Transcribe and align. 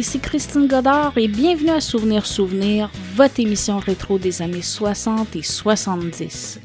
ici 0.00 0.18
Christine 0.18 0.66
Godard 0.66 1.18
et 1.18 1.28
bienvenue 1.28 1.68
à 1.68 1.82
Souvenir 1.82 2.24
Souvenir, 2.24 2.90
votre 3.16 3.38
émission 3.38 3.78
rétro 3.78 4.18
des 4.18 4.40
années 4.40 4.62
60 4.62 5.36
et 5.36 5.42
70. 5.42 6.58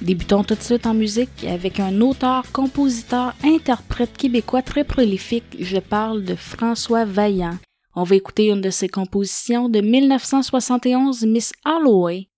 Débutons 0.00 0.42
tout 0.44 0.54
de 0.54 0.62
suite 0.62 0.86
en 0.86 0.94
musique 0.94 1.44
avec 1.44 1.78
un 1.78 2.00
auteur, 2.00 2.50
compositeur, 2.52 3.34
interprète 3.44 4.16
québécois 4.16 4.62
très 4.62 4.84
prolifique, 4.84 5.58
je 5.60 5.76
parle 5.76 6.24
de 6.24 6.34
François 6.34 7.04
Vaillant. 7.04 7.58
On 7.94 8.04
va 8.04 8.16
écouter 8.16 8.46
une 8.46 8.62
de 8.62 8.70
ses 8.70 8.88
compositions 8.88 9.68
de 9.68 9.82
1971, 9.82 11.26
Miss 11.26 11.52
Holloway, 11.66 12.28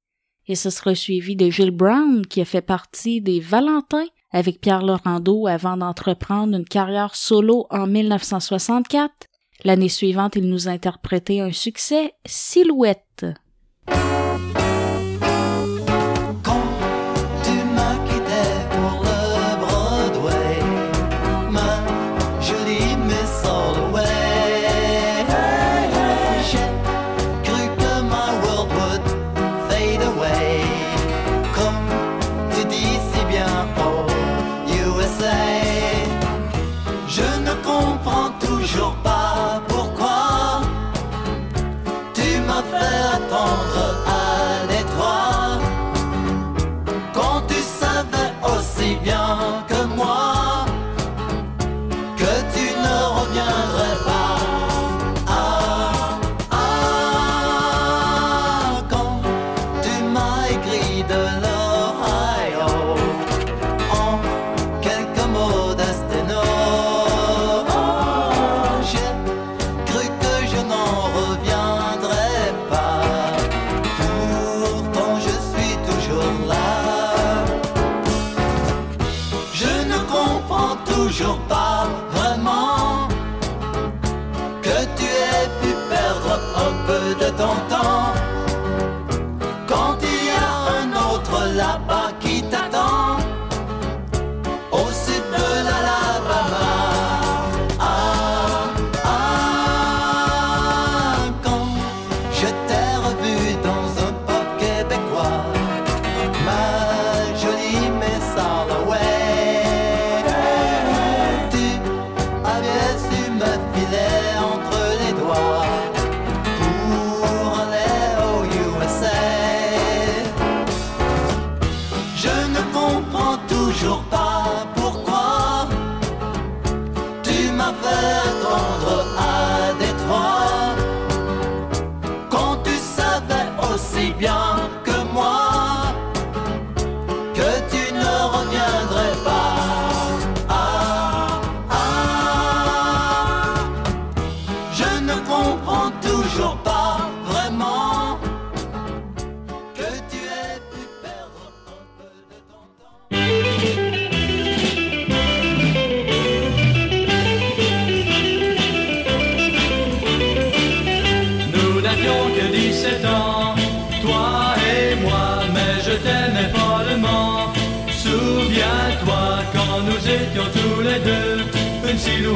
et 0.49 0.57
ce 0.57 0.71
sera 0.71 0.97
suivi 0.97 1.37
de 1.37 1.51
Gilles 1.51 1.71
Brown 1.71 2.27
qui 2.27 2.41
a 2.41 2.45
fait 2.45 2.63
partie 2.63 3.21
des 3.21 3.39
Valentins 3.39 4.09
avec 4.33 4.61
Pierre 4.61 4.83
Laurando 4.83 5.47
avant 5.47 5.77
d'entreprendre 5.77 6.57
une 6.57 6.65
carrière 6.65 7.15
solo 7.15 7.69
en 7.71 7.87
1964 7.87 9.29
L'année 9.65 9.89
suivante, 9.89 10.37
il 10.37 10.49
nous 10.49 10.69
a 10.69 10.73
interprété 10.73 11.41
un 11.41 11.53
succès, 11.53 12.15
Silhouette. 12.27 13.27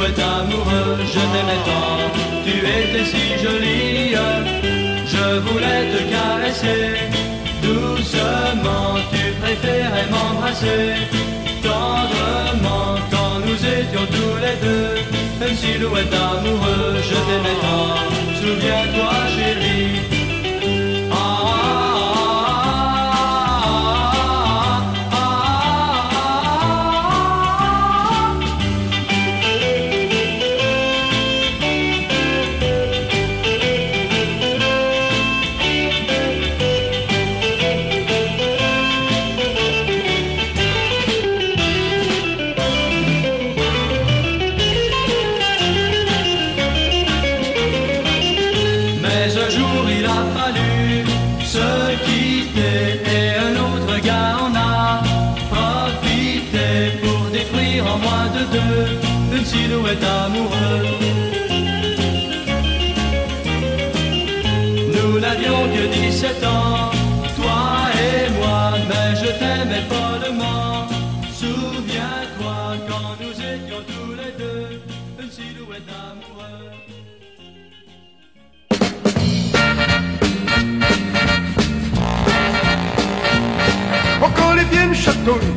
Amoureux, 0.05 0.99
je 1.07 1.21
t'aimais 1.33 1.63
tant, 1.65 1.99
tu 2.45 2.59
étais 2.59 3.05
si 3.05 3.43
jolie, 3.43 4.15
je 5.07 5.39
voulais 5.41 5.85
te 5.93 6.01
caresser, 6.13 7.11
doucement 7.63 8.99
tu 9.11 9.33
préférais 9.41 10.07
m'embrasser, 10.11 10.95
tendrement 11.63 12.95
quand 13.11 13.41
nous 13.47 13.61
étions 13.79 14.07
tous 14.11 14.37
les 14.45 14.57
deux, 14.67 15.49
une 15.49 15.57
silhouette 15.57 16.13
amoureux, 16.13 16.97
je 17.03 17.17
t'aimais 17.27 17.59
tant, 17.63 17.97
souviens-toi 18.41 19.13
chérie. 19.35 19.66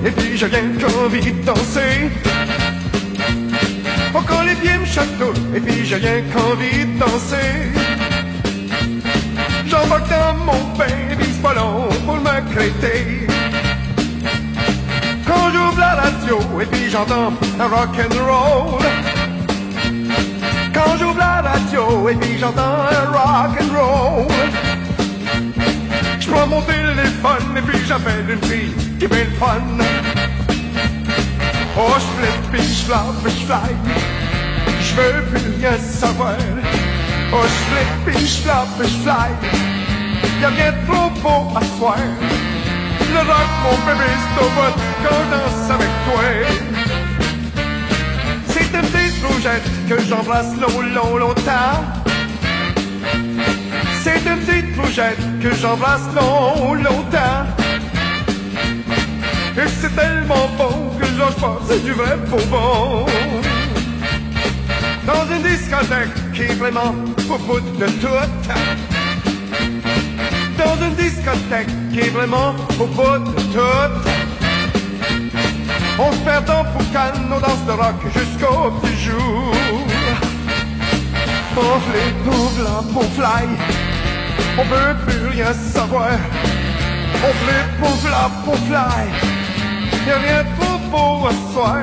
Et 0.06 0.12
puis 0.12 0.38
j'ai 0.38 0.48
rien 0.48 0.63
qu'envie 0.80 1.31
de 1.31 1.44
danser. 1.45 2.10
Faut 4.12 4.21
quand 4.21 4.42
les 4.44 4.56
pieds 4.56 4.77
me 4.77 4.86
chatouillent 4.86 5.56
et 5.56 5.60
puis 5.60 5.86
j'ai 5.86 5.95
rien 5.95 6.21
qu'envie 6.33 6.86
de 6.86 7.00
danser. 7.00 7.51
J'embarque 9.68 10.10
dans 10.10 10.33
mon 10.45 10.63
bain 10.77 10.86
et 11.12 11.16
puis 11.16 11.27
c'est 11.31 11.42
pas 11.42 11.54
long 11.54 11.88
pour. 12.06 12.18
Quand 15.27 15.51
j'ouvre 15.54 15.80
la 15.80 15.94
radio 15.95 16.39
et 16.62 16.66
puis 16.66 16.89
j'entends 16.89 17.33
un 17.60 17.68
rock 17.68 17.95
and 18.00 18.16
roll. 18.25 18.81
Quand 20.74 20.98
j'ouvre 20.98 21.19
la 21.19 21.42
radio 21.42 22.10
et 22.10 22.16
puis 22.16 22.38
j'entends 22.39 22.62
un 22.62 23.06
rock 23.12 23.62
and 23.62 23.77
roll. 23.77 24.78
Prends 26.31 26.47
mon 26.47 26.61
téléphone 26.61 27.57
et 27.57 27.61
puis 27.61 27.79
j'appelle 27.87 28.29
une 28.29 28.49
fille 28.49 28.73
qui 28.99 29.07
met 29.07 29.25
le 29.25 29.31
fun. 29.39 29.61
Oh, 31.77 31.93
je 31.95 32.05
flippe 32.17 32.51
puis 32.51 32.61
je 32.61 32.85
flappe, 32.85 33.23
je 33.25 33.45
fly. 33.45 33.75
Je 34.81 34.95
veux 34.95 35.23
plus 35.25 35.51
rien 35.59 35.77
savoir. 35.77 36.35
Oh, 37.33 37.43
je 37.43 37.59
flippe 37.69 38.05
puis 38.05 38.27
je 38.27 38.41
flappe, 38.43 38.67
je 38.79 38.97
fly. 39.03 39.29
Y'a 40.41 40.49
rien 40.49 40.73
trop 40.87 41.09
beau 41.21 41.57
à 41.57 41.61
soir. 41.77 41.97
Le 43.11 43.19
rock, 43.19 43.49
mon 43.63 43.77
bébé, 43.85 44.09
c'est 44.21 44.43
au 44.43 44.49
bout 44.49 44.81
quand 45.03 45.15
je 45.15 45.29
danse 45.31 45.71
avec 45.71 45.89
toi. 46.05 46.23
C'est 48.47 48.77
une 48.77 48.87
petite 48.87 49.25
rougette 49.25 49.69
que 49.89 50.01
j'embrasse 50.07 50.55
long, 50.57 50.81
long, 50.93 51.17
longtemps. 51.17 51.98
Que 54.89 55.53
j'embrasse 55.53 56.01
long, 56.15 56.74
longtemps. 56.74 57.45
Et 59.56 59.68
c'est 59.68 59.95
tellement 59.95 60.50
bon 60.57 60.89
que 61.00 61.06
j'en 61.06 61.31
pense 61.39 61.68
c'est 61.68 61.83
du 61.83 61.91
vrai 61.91 62.18
bonbon. 62.27 63.06
Dans 65.06 65.31
une 65.31 65.44
discothèque 65.44 66.33
qui 66.33 66.41
est 66.41 66.56
vraiment 66.56 66.95
au 67.30 67.38
bout 67.38 67.59
de 67.59 67.86
tout. 67.86 68.07
Dans 70.57 70.83
une 70.83 70.95
discothèque 70.95 71.69
qui 71.94 72.00
est 72.00 72.09
vraiment 72.09 72.56
au 72.80 72.88
bout 72.88 73.19
de 73.19 73.42
tout. 73.53 74.09
On 76.00 76.12
se 76.12 76.18
perd 76.18 76.45
dans 76.45 76.63
Poucan, 76.63 77.13
on 77.31 77.39
danse 77.39 77.63
de 77.68 77.71
rock 77.74 78.01
jusqu'au 78.12 78.71
petit 78.81 79.03
jour. 79.03 79.53
Flip, 81.59 82.15
on 82.25 82.50
flap, 82.50 82.85
on 82.95 83.01
fly, 83.15 83.47
on 84.57 84.63
veut 84.63 84.95
plus 85.05 85.27
rien 85.27 85.53
savoir. 85.53 86.11
On 87.27 87.33
flip, 87.41 87.69
on 87.83 87.95
flap, 88.03 88.31
on 88.47 88.57
fly, 88.67 89.03
y'a 90.07 90.17
rien 90.17 90.43
trop 90.59 90.77
beau 90.91 91.27
à 91.27 91.31
soir. 91.53 91.81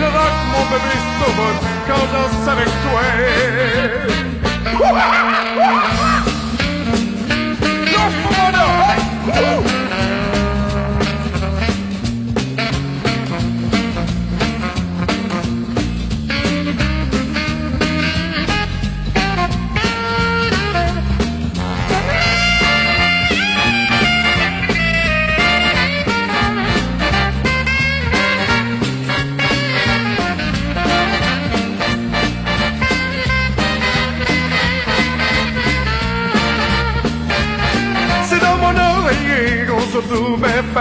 Le 0.00 0.06
rock, 0.06 0.34
mon 0.52 0.64
bébé, 0.70 0.94
bout 1.18 1.58
quand 1.86 2.02
je 2.06 2.12
danse 2.14 2.48
avec 2.48 2.70
toi. 2.84 3.02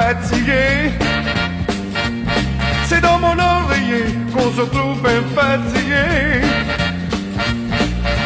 Fatigué. 0.08 0.92
C'est 2.88 3.02
dans 3.02 3.20
mon 3.20 3.38
oreiller 3.38 4.06
qu'on 4.34 4.50
se 4.56 4.62
retrouve 4.62 5.02
bien 5.02 5.22
fatigué. 5.36 6.08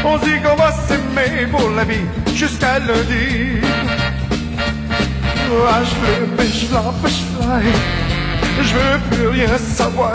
On 0.04 0.18
dit 0.18 0.38
qu'on 0.44 0.56
va 0.56 0.72
s'aimer 0.88 1.48
pour 1.48 1.69
la 1.72 1.83
vie 1.83 2.07
jusqu'à 2.36 2.80
lundi. 2.80 3.62
Ah, 5.74 5.81
je 5.89 5.95
veux, 6.01 6.48
je 6.56 6.66
flappe, 6.68 7.06
je 7.16 7.22
fly. 7.33 7.66
Je 8.68 8.74
veux 8.78 8.98
plus 9.10 9.28
rien 9.39 9.57
savoir. 9.57 10.13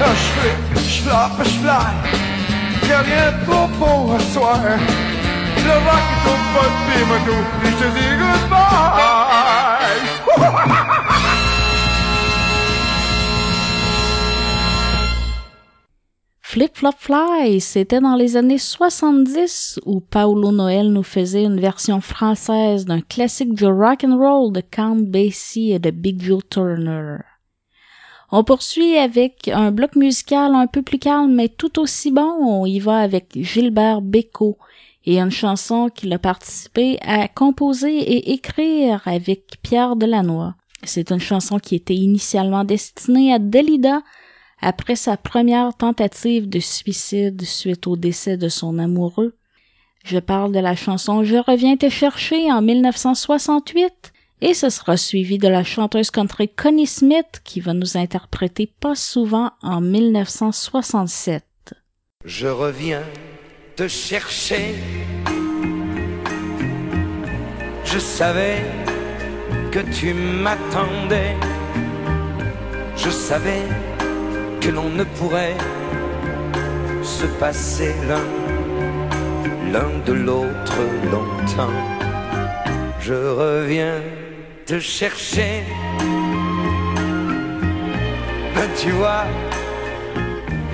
Ah, 0.00 0.12
je 0.20 0.26
flippe, 0.34 0.86
je 0.88 1.02
flappe, 1.02 1.40
je 1.44 1.56
fly. 1.62 1.90
Y'a 2.88 3.00
rien 3.10 3.32
trop 3.46 3.66
beau 3.78 4.14
à 4.14 4.20
soir. 4.32 4.60
Le 5.66 5.74
rock 5.86 6.06
est 6.14 6.30
au 6.30 6.66
de 6.86 7.04
mon 7.10 7.20
dos 7.26 7.44
et 7.64 7.70
je 7.70 7.76
te 7.76 7.88
dis 7.96 8.12
goodbye. 8.20 9.69
Flip 16.42 16.76
Flop 16.76 16.90
Fly, 16.98 17.60
c'était 17.60 18.00
dans 18.00 18.16
les 18.16 18.36
années 18.36 18.58
70 18.58 19.78
où 19.86 20.00
Paolo 20.00 20.50
Noël 20.50 20.92
nous 20.92 21.04
faisait 21.04 21.44
une 21.44 21.60
version 21.60 22.00
française 22.00 22.86
d'un 22.86 23.00
classique 23.00 23.54
du 23.54 23.66
rock 23.66 24.02
and 24.02 24.18
roll 24.18 24.52
de 24.52 24.60
Count 24.60 24.96
Basie 24.96 25.70
et 25.70 25.78
de 25.78 25.92
Big 25.92 26.20
Joe 26.20 26.42
Turner. 26.50 27.18
On 28.32 28.42
poursuit 28.42 28.96
avec 28.96 29.46
un 29.46 29.70
bloc 29.70 29.94
musical 29.94 30.56
un 30.56 30.66
peu 30.66 30.82
plus 30.82 30.98
calme 30.98 31.34
mais 31.34 31.48
tout 31.48 31.78
aussi 31.78 32.10
bon. 32.10 32.34
On 32.40 32.66
y 32.66 32.80
va 32.80 32.98
avec 32.98 33.28
Gilbert 33.36 34.02
Bécaud 34.02 34.58
et 35.06 35.18
une 35.18 35.30
chanson 35.30 35.88
qu'il 35.88 36.12
a 36.12 36.18
participé 36.18 36.98
à 37.02 37.28
composer 37.28 37.96
et 37.96 38.32
écrire 38.32 39.02
avec 39.06 39.56
Pierre 39.62 39.96
Delannoy. 39.96 40.52
C'est 40.82 41.10
une 41.10 41.20
chanson 41.20 41.58
qui 41.58 41.74
était 41.74 41.94
initialement 41.94 42.64
destinée 42.64 43.32
à 43.32 43.38
Delida 43.38 44.02
après 44.60 44.96
sa 44.96 45.16
première 45.16 45.74
tentative 45.74 46.48
de 46.48 46.60
suicide 46.60 47.42
suite 47.42 47.86
au 47.86 47.96
décès 47.96 48.36
de 48.36 48.48
son 48.48 48.78
amoureux. 48.78 49.34
Je 50.04 50.18
parle 50.18 50.52
de 50.52 50.60
la 50.60 50.76
chanson 50.76 51.24
Je 51.24 51.36
reviens 51.36 51.76
te 51.76 51.88
chercher 51.88 52.50
en 52.50 52.62
1968 52.62 54.12
et 54.42 54.54
ce 54.54 54.70
sera 54.70 54.96
suivi 54.96 55.38
de 55.38 55.48
la 55.48 55.64
chanteuse 55.64 56.10
country 56.10 56.48
Connie 56.48 56.86
Smith 56.86 57.42
qui 57.44 57.60
va 57.60 57.74
nous 57.74 57.96
interpréter 57.98 58.72
pas 58.80 58.94
souvent 58.94 59.50
en 59.62 59.80
1967. 59.82 61.44
Je 62.24 62.46
reviens 62.46 63.02
te 63.80 63.88
chercher. 63.88 64.74
Je 67.82 67.98
savais 67.98 68.58
que 69.72 69.78
tu 69.78 70.12
m'attendais. 70.12 71.34
Je 72.94 73.08
savais 73.08 73.64
que 74.60 74.68
l'on 74.68 74.90
ne 74.90 75.04
pourrait 75.16 75.56
se 77.02 77.24
passer 77.42 77.94
l'un, 79.72 79.90
de 80.04 80.12
l'autre 80.12 80.80
longtemps. 81.14 81.78
Je 83.00 83.14
reviens 83.14 83.98
te 84.66 84.78
chercher. 84.78 85.62
Ben, 88.54 88.68
tu 88.76 88.90
vois, 88.90 89.24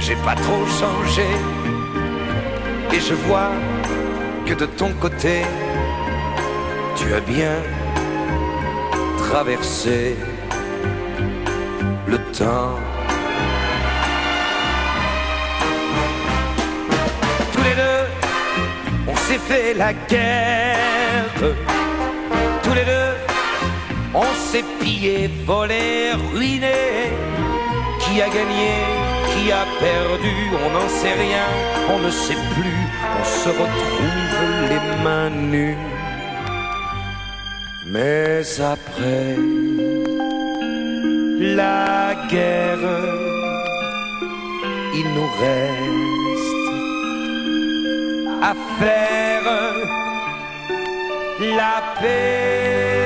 j'ai 0.00 0.16
pas 0.24 0.34
trop 0.34 0.66
changé. 0.80 1.28
Et 2.92 3.00
je 3.00 3.14
vois 3.14 3.50
que 4.46 4.54
de 4.54 4.66
ton 4.66 4.90
côté, 5.00 5.42
tu 6.96 7.12
as 7.14 7.20
bien 7.20 7.56
traversé 9.18 10.16
le 12.06 12.18
temps. 12.38 12.78
Tous 17.52 17.62
les 17.68 17.74
deux, 17.74 18.04
on 19.08 19.16
s'est 19.16 19.42
fait 19.48 19.74
la 19.74 19.92
guerre. 19.92 21.24
Tous 22.62 22.74
les 22.74 22.84
deux, 22.84 23.12
on 24.14 24.24
s'est 24.48 24.64
pillé, 24.80 25.30
volé, 25.44 26.12
ruiné. 26.32 27.10
Qui 28.00 28.22
a 28.22 28.28
gagné, 28.28 28.72
qui 29.36 29.52
a 29.52 29.64
perdu, 29.78 30.34
on 30.64 30.70
n'en 30.70 30.88
sait 30.88 31.16
rien, 31.26 31.48
on 31.94 31.98
ne 32.00 32.10
sait 32.10 32.42
plus, 32.54 32.82
on 33.20 33.24
se 33.24 33.48
retrouve 33.48 34.32
les 34.70 34.82
mains 35.04 35.30
nues. 35.30 35.78
Mais 37.86 38.42
après 38.60 39.36
la 41.58 42.14
guerre, 42.30 42.88
il 45.00 45.06
nous 45.16 45.30
reste 45.44 46.70
à 48.42 48.54
faire 48.78 49.16
la 51.58 51.76
paix. 52.00 53.05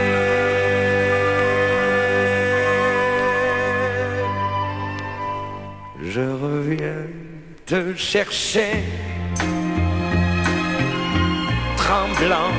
te 7.71 7.95
cherchais, 7.95 8.83
tremblant 11.77 12.53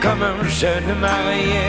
comme 0.00 0.22
un 0.22 0.48
jeune 0.48 0.92
marié, 1.00 1.66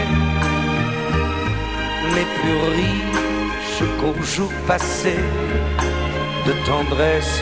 mais 2.13 2.27
plus 2.37 2.59
riche 2.77 3.83
qu'au 3.99 4.13
jour 4.21 4.51
passé 4.67 5.15
de 6.45 6.53
tendresse 6.67 7.41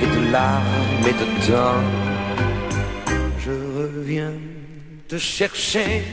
et 0.00 0.06
de 0.06 0.30
larmes 0.30 1.06
et 1.10 1.16
de 1.22 1.28
temps. 1.48 1.82
Je 3.40 3.50
reviens 3.80 4.34
te 5.08 5.18
chercher, 5.18 6.04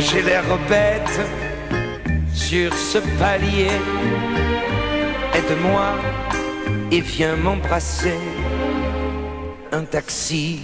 j'ai 0.00 0.22
l'air 0.22 0.42
bête 0.68 1.41
sur 2.52 2.74
ce 2.74 2.98
palier. 3.18 3.78
Aide-moi 5.32 5.88
et 6.90 7.00
viens 7.00 7.34
m'embrasser. 7.34 8.20
Un 9.72 9.84
taxi 9.84 10.60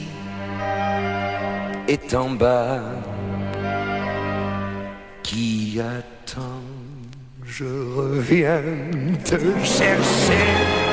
est 1.89 2.13
en 2.13 2.29
bas 2.45 2.83
qui 5.23 5.81
attend. 5.81 6.67
Je 7.43 7.65
reviens 7.97 8.63
te 9.25 9.39
chercher. 9.65 10.88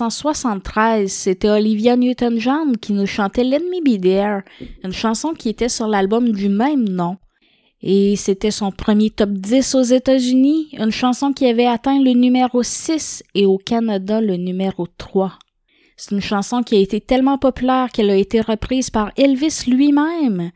1973, 0.00 1.12
c'était 1.12 1.50
Olivia 1.50 1.94
Newton-John 1.94 2.78
qui 2.78 2.94
nous 2.94 3.04
chantait 3.04 3.44
Let 3.44 3.60
Me 3.60 3.84
Be 3.84 4.00
There, 4.00 4.40
une 4.82 4.92
chanson 4.92 5.34
qui 5.34 5.50
était 5.50 5.68
sur 5.68 5.88
l'album 5.88 6.32
du 6.32 6.48
même 6.48 6.88
nom. 6.88 7.18
Et 7.82 8.16
c'était 8.16 8.50
son 8.50 8.72
premier 8.72 9.10
top 9.10 9.30
10 9.30 9.74
aux 9.74 9.82
États-Unis, 9.82 10.70
une 10.72 10.90
chanson 10.90 11.34
qui 11.34 11.46
avait 11.46 11.66
atteint 11.66 12.02
le 12.02 12.12
numéro 12.12 12.62
6 12.62 13.22
et 13.34 13.44
au 13.44 13.58
Canada 13.58 14.22
le 14.22 14.36
numéro 14.36 14.86
3. 14.86 15.38
C'est 15.98 16.14
une 16.14 16.22
chanson 16.22 16.62
qui 16.62 16.76
a 16.76 16.80
été 16.80 17.02
tellement 17.02 17.36
populaire 17.36 17.90
qu'elle 17.92 18.10
a 18.10 18.16
été 18.16 18.40
reprise 18.40 18.88
par 18.88 19.12
Elvis 19.18 19.64
lui-même. 19.66 20.50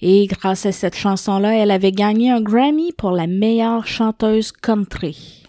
Et 0.00 0.26
grâce 0.26 0.66
à 0.66 0.72
cette 0.72 0.96
chanson-là, 0.96 1.54
elle 1.54 1.70
avait 1.70 1.92
gagné 1.92 2.32
un 2.32 2.40
Grammy 2.40 2.90
pour 2.98 3.12
la 3.12 3.28
meilleure 3.28 3.86
chanteuse 3.86 4.50
country. 4.50 5.44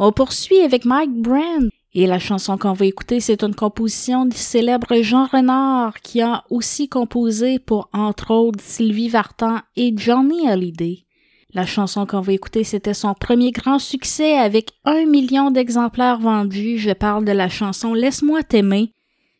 On 0.00 0.10
poursuit 0.10 0.58
avec 0.58 0.84
Mike 0.84 1.12
Brand. 1.12 1.70
Et 1.96 2.06
la 2.08 2.18
chanson 2.18 2.58
qu'on 2.58 2.72
va 2.72 2.86
écouter, 2.86 3.20
c'est 3.20 3.44
une 3.44 3.54
composition 3.54 4.26
du 4.26 4.36
célèbre 4.36 5.00
Jean 5.02 5.26
Renard 5.26 6.00
qui 6.00 6.20
a 6.22 6.44
aussi 6.50 6.88
composé 6.88 7.60
pour 7.60 7.88
entre 7.92 8.32
autres 8.32 8.60
Sylvie 8.60 9.08
Vartan 9.08 9.60
et 9.76 9.94
Johnny 9.96 10.48
Hallyday. 10.48 11.04
La 11.52 11.66
chanson 11.66 12.04
qu'on 12.04 12.20
va 12.20 12.32
écouter, 12.32 12.64
c'était 12.64 12.94
son 12.94 13.14
premier 13.14 13.52
grand 13.52 13.78
succès 13.78 14.36
avec 14.36 14.72
un 14.84 15.06
million 15.06 15.52
d'exemplaires 15.52 16.18
vendus. 16.18 16.78
Je 16.78 16.90
parle 16.90 17.24
de 17.24 17.30
la 17.30 17.48
chanson 17.48 17.94
Laisse-moi 17.94 18.42
t'aimer. 18.42 18.90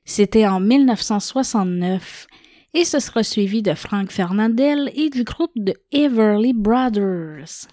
C'était 0.04 0.46
en 0.46 0.60
1969 0.60 2.28
et 2.74 2.84
ce 2.84 3.00
sera 3.00 3.24
suivi 3.24 3.62
de 3.62 3.74
Frank 3.74 4.12
Fernandel 4.12 4.92
et 4.94 5.10
du 5.10 5.24
groupe 5.24 5.52
de 5.56 5.74
Everly 5.90 6.52
Brothers. 6.52 7.66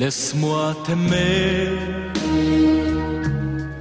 Laisse-moi 0.00 0.74
t'aimer 0.86 1.68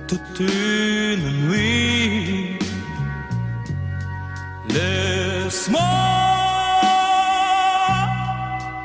toute 0.06 0.40
une 0.42 1.48
nuit. 1.48 2.60
Laisse-moi 4.68 5.80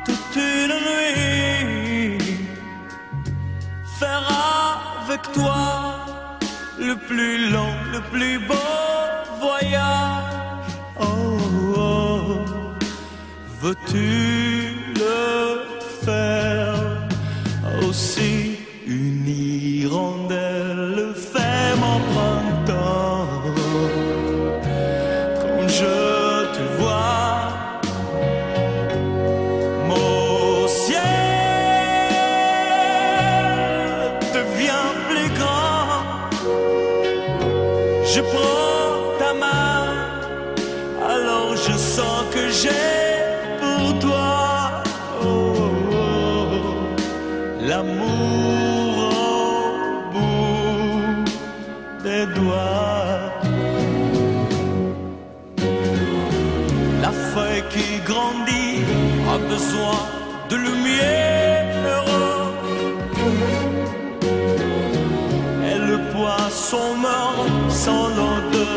toute 0.05 0.37
une 0.37 0.75
nuit 0.89 2.19
faire 3.99 4.29
avec 5.03 5.23
toi 5.33 5.57
le 6.79 6.95
plus 6.95 7.51
long, 7.51 7.75
le 7.93 8.01
plus 8.13 8.39
beau 8.47 8.55
voyage. 9.41 10.71
Oh, 11.01 11.37
oh. 11.77 12.45
veux-tu 13.61 14.71
le 15.01 15.74
aussi 17.95 18.34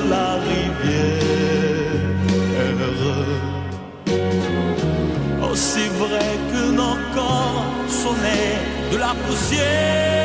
la 0.09 0.29
rivière. 0.47 1.87
Aussi 5.49 5.87
vrai 5.99 6.31
que 6.51 6.71
nos 6.71 6.97
corps 7.15 7.65
nés 8.23 8.91
de 8.91 8.97
la 8.97 9.13
poussière. 9.25 10.16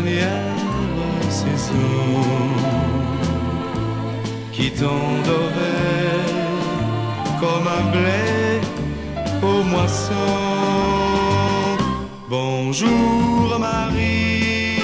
Ces 0.00 0.04
dernières 0.04 1.30
saisons 1.30 1.74
qui 4.52 4.70
doré 4.70 5.76
comme 7.40 7.66
un 7.66 7.90
blé 7.90 8.60
au 9.42 9.62
moisson. 9.64 10.14
Bonjour 12.28 13.58
Marie, 13.58 14.78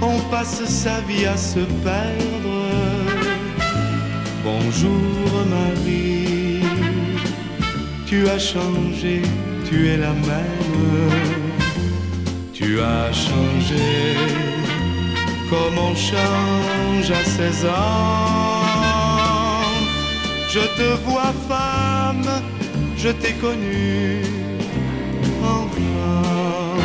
on 0.00 0.18
passe 0.30 0.64
sa 0.64 1.00
vie 1.02 1.26
à 1.26 1.36
se 1.36 1.60
perdre. 1.84 2.68
Bonjour 4.44 5.46
Marie, 5.48 6.62
tu 8.06 8.28
as 8.28 8.38
changé, 8.38 9.22
tu 9.68 9.88
es 9.88 9.96
la 9.96 10.12
même. 10.12 11.31
Tu 12.72 12.80
as 12.80 13.12
changé 13.12 14.16
comme 15.50 15.76
on 15.76 15.94
change 15.94 17.10
à 17.10 17.22
16 17.22 17.66
ans? 17.66 18.62
Je 20.48 20.60
te 20.78 20.88
vois 21.04 21.34
femme, 21.50 22.30
je 22.96 23.10
t'ai 23.10 23.34
connue 23.34 24.22
enfant. 25.42 26.78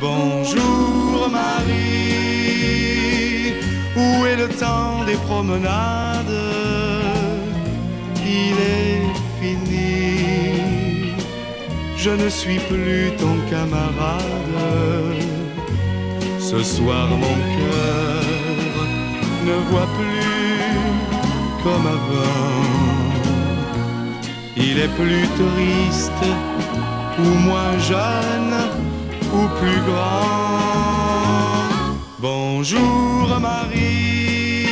Bonjour 0.00 1.30
Marie, 1.30 2.32
où 3.96 4.26
est 4.26 4.38
le 4.44 4.48
temps 4.48 5.04
des 5.06 5.18
promenades? 5.28 6.40
Il 8.26 8.56
est 8.74 9.01
je 12.02 12.10
ne 12.10 12.28
suis 12.28 12.58
plus 12.58 13.12
ton 13.16 13.36
camarade. 13.48 14.22
Ce 16.40 16.60
soir 16.60 17.06
mon 17.08 17.36
cœur 17.56 18.24
ne 19.46 19.56
voit 19.70 19.90
plus 19.98 20.80
comme 21.62 21.86
avant. 21.86 22.58
Il 24.56 24.78
est 24.84 24.92
plus 25.00 25.26
triste 25.42 26.24
ou 27.20 27.30
moins 27.48 27.78
jeune 27.78 28.56
ou 29.36 29.42
plus 29.60 29.80
grand. 29.88 31.20
Bonjour 32.18 33.28
Marie, 33.40 34.66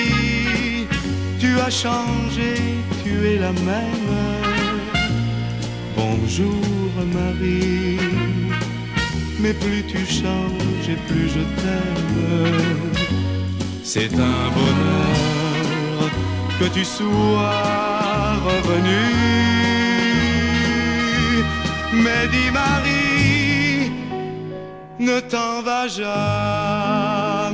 tu 1.38 1.50
as 1.60 1.70
changé, 1.70 2.54
tu 3.04 3.12
es 3.28 3.38
la 3.38 3.52
même. 3.52 4.16
Bonjour 5.96 6.79
Marie, 7.04 7.98
mais 9.40 9.54
plus 9.54 9.82
tu 9.86 9.98
changes 10.06 10.88
et 10.88 10.98
plus 11.08 11.28
je 11.28 11.42
t'aime. 11.60 12.90
C'est 13.82 14.14
un 14.14 14.50
bonheur 14.58 16.10
que 16.58 16.66
tu 16.72 16.84
sois 16.84 18.34
revenu. 18.48 19.04
Mais 21.92 22.28
dis 22.28 22.50
Marie, 22.52 23.90
ne 24.98 25.20
t'en 25.20 25.62
va 25.62 25.88
jamais 25.88 27.49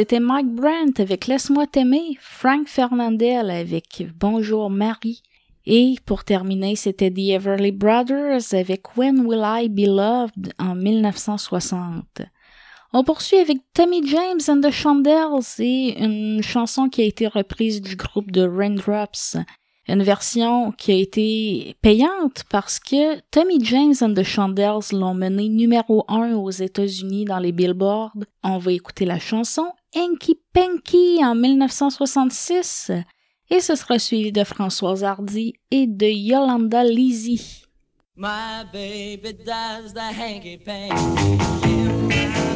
c'était 0.00 0.18
Mike 0.18 0.54
Brandt 0.54 1.02
avec 1.02 1.26
Laisse-moi 1.26 1.66
t'aimer, 1.66 2.16
Frank 2.20 2.66
Fernandel 2.68 3.50
avec 3.50 4.02
Bonjour 4.18 4.70
Marie, 4.70 5.22
et 5.66 5.96
pour 6.06 6.24
terminer, 6.24 6.74
c'était 6.74 7.10
The 7.10 7.18
Everly 7.18 7.70
Brothers 7.70 8.54
avec 8.54 8.96
When 8.96 9.26
Will 9.26 9.44
I 9.44 9.68
Be 9.68 9.86
Loved 9.86 10.54
en 10.58 10.74
1960. 10.74 12.22
On 12.94 13.04
poursuit 13.04 13.36
avec 13.36 13.58
Tommy 13.74 14.00
James 14.08 14.40
and 14.48 14.62
the 14.62 14.70
Shondells 14.70 15.58
et 15.58 16.02
une 16.02 16.42
chanson 16.42 16.88
qui 16.88 17.02
a 17.02 17.04
été 17.04 17.26
reprise 17.26 17.82
du 17.82 17.94
groupe 17.96 18.30
de 18.30 18.48
Raindrops. 18.48 19.36
Une 19.86 20.02
version 20.02 20.72
qui 20.72 20.92
a 20.92 20.96
été 20.96 21.76
payante 21.82 22.44
parce 22.48 22.80
que 22.80 23.20
Tommy 23.30 23.62
James 23.62 23.94
and 24.00 24.14
the 24.14 24.22
Shondells 24.22 24.92
l'ont 24.92 25.14
mené 25.14 25.50
numéro 25.50 26.06
un 26.08 26.32
aux 26.36 26.50
États-Unis 26.50 27.26
dans 27.26 27.38
les 27.38 27.52
billboards. 27.52 28.16
On 28.42 28.56
va 28.56 28.72
écouter 28.72 29.04
la 29.04 29.18
chanson 29.18 29.66
Hanky 29.94 30.38
Panky 30.52 31.24
en 31.24 31.34
1966 31.34 32.92
et 33.50 33.60
ce 33.60 33.74
sera 33.74 33.98
suivi 33.98 34.30
de 34.32 34.44
Françoise 34.44 35.02
Hardy 35.02 35.54
et 35.70 35.86
de 35.86 36.06
Yolanda 36.06 36.84
Lizzie. 36.84 37.64
My 38.16 38.64
baby 38.72 39.32
does 39.32 39.92
the 39.92 40.12
hanky 40.12 40.58
panky. 40.58 42.49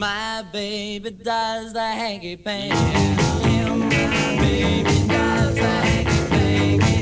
My 0.00 0.42
baby 0.50 1.10
does 1.10 1.74
the 1.74 1.82
hanky 1.82 2.34
panky. 2.34 2.74
My 2.74 4.36
baby 4.40 5.06
does 5.06 5.54
the 5.54 5.60
hanky 5.60 6.20
panky. 6.30 6.94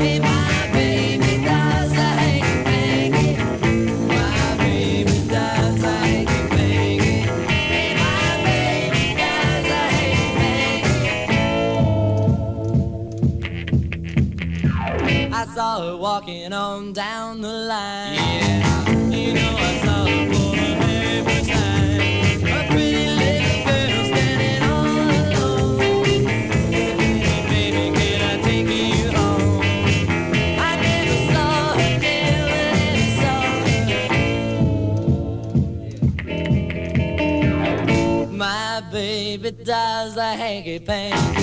Hey, 0.00 0.20
my 0.20 0.70
baby 0.72 1.42
does 1.44 1.90
the 1.90 2.08
hanky 2.20 2.62
panky. 2.62 3.36
My 4.06 4.56
baby 4.58 5.16
does 5.28 5.80
the 5.82 5.90
hanky 5.90 6.40
panky. 6.54 7.14
Hey, 7.50 7.94
my 7.98 8.28
baby 8.44 9.04
does 9.18 9.64
the 9.72 9.82
hanky 9.96 10.28
panky. 15.02 15.34
I 15.34 15.46
saw 15.52 15.70
her 15.82 15.96
walking 15.96 16.52
on 16.52 16.92
down 16.92 17.40
the 17.40 17.48
line. 17.48 18.14
Yeah. 18.14 18.75
Does 39.66 40.14
the 40.14 40.22
hanky 40.22 40.78
panky. 40.78 41.35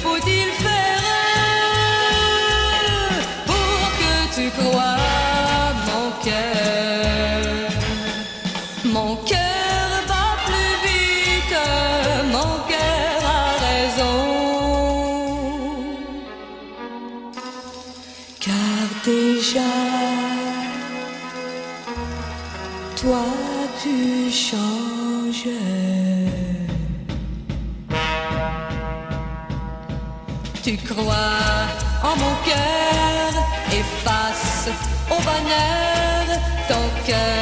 Que 0.00 0.06
faut-il 0.08 0.39
ton 36.68 36.84
cœur 37.06 37.39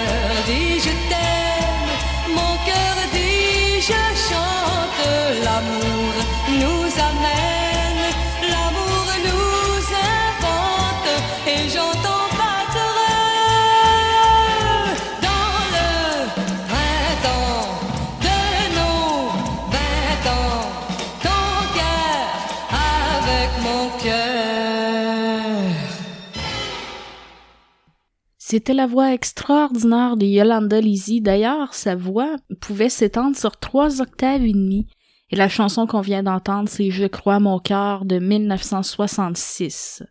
C'était 28.51 28.73
la 28.73 28.87
voix 28.87 29.13
extraordinaire 29.13 30.17
de 30.17 30.25
Yolanda 30.25 30.81
Lizzie. 30.81 31.21
D'ailleurs, 31.21 31.75
sa 31.75 31.95
voix 31.95 32.37
pouvait 32.63 32.89
s'étendre 32.89 33.37
sur 33.37 33.59
trois 33.59 34.01
octaves 34.01 34.43
et 34.43 34.55
demie. 34.55 34.87
Et 35.29 35.37
la 35.37 35.51
chanson 35.51 35.87
qu'on 35.87 36.01
vient 36.01 36.23
d'entendre, 36.23 36.67
c'est 36.67 36.91
Je 36.91 37.05
crois 37.05 37.41
mon 37.41 37.59
cœur 37.59 38.07
de 38.07 38.19
1966. 38.19 40.03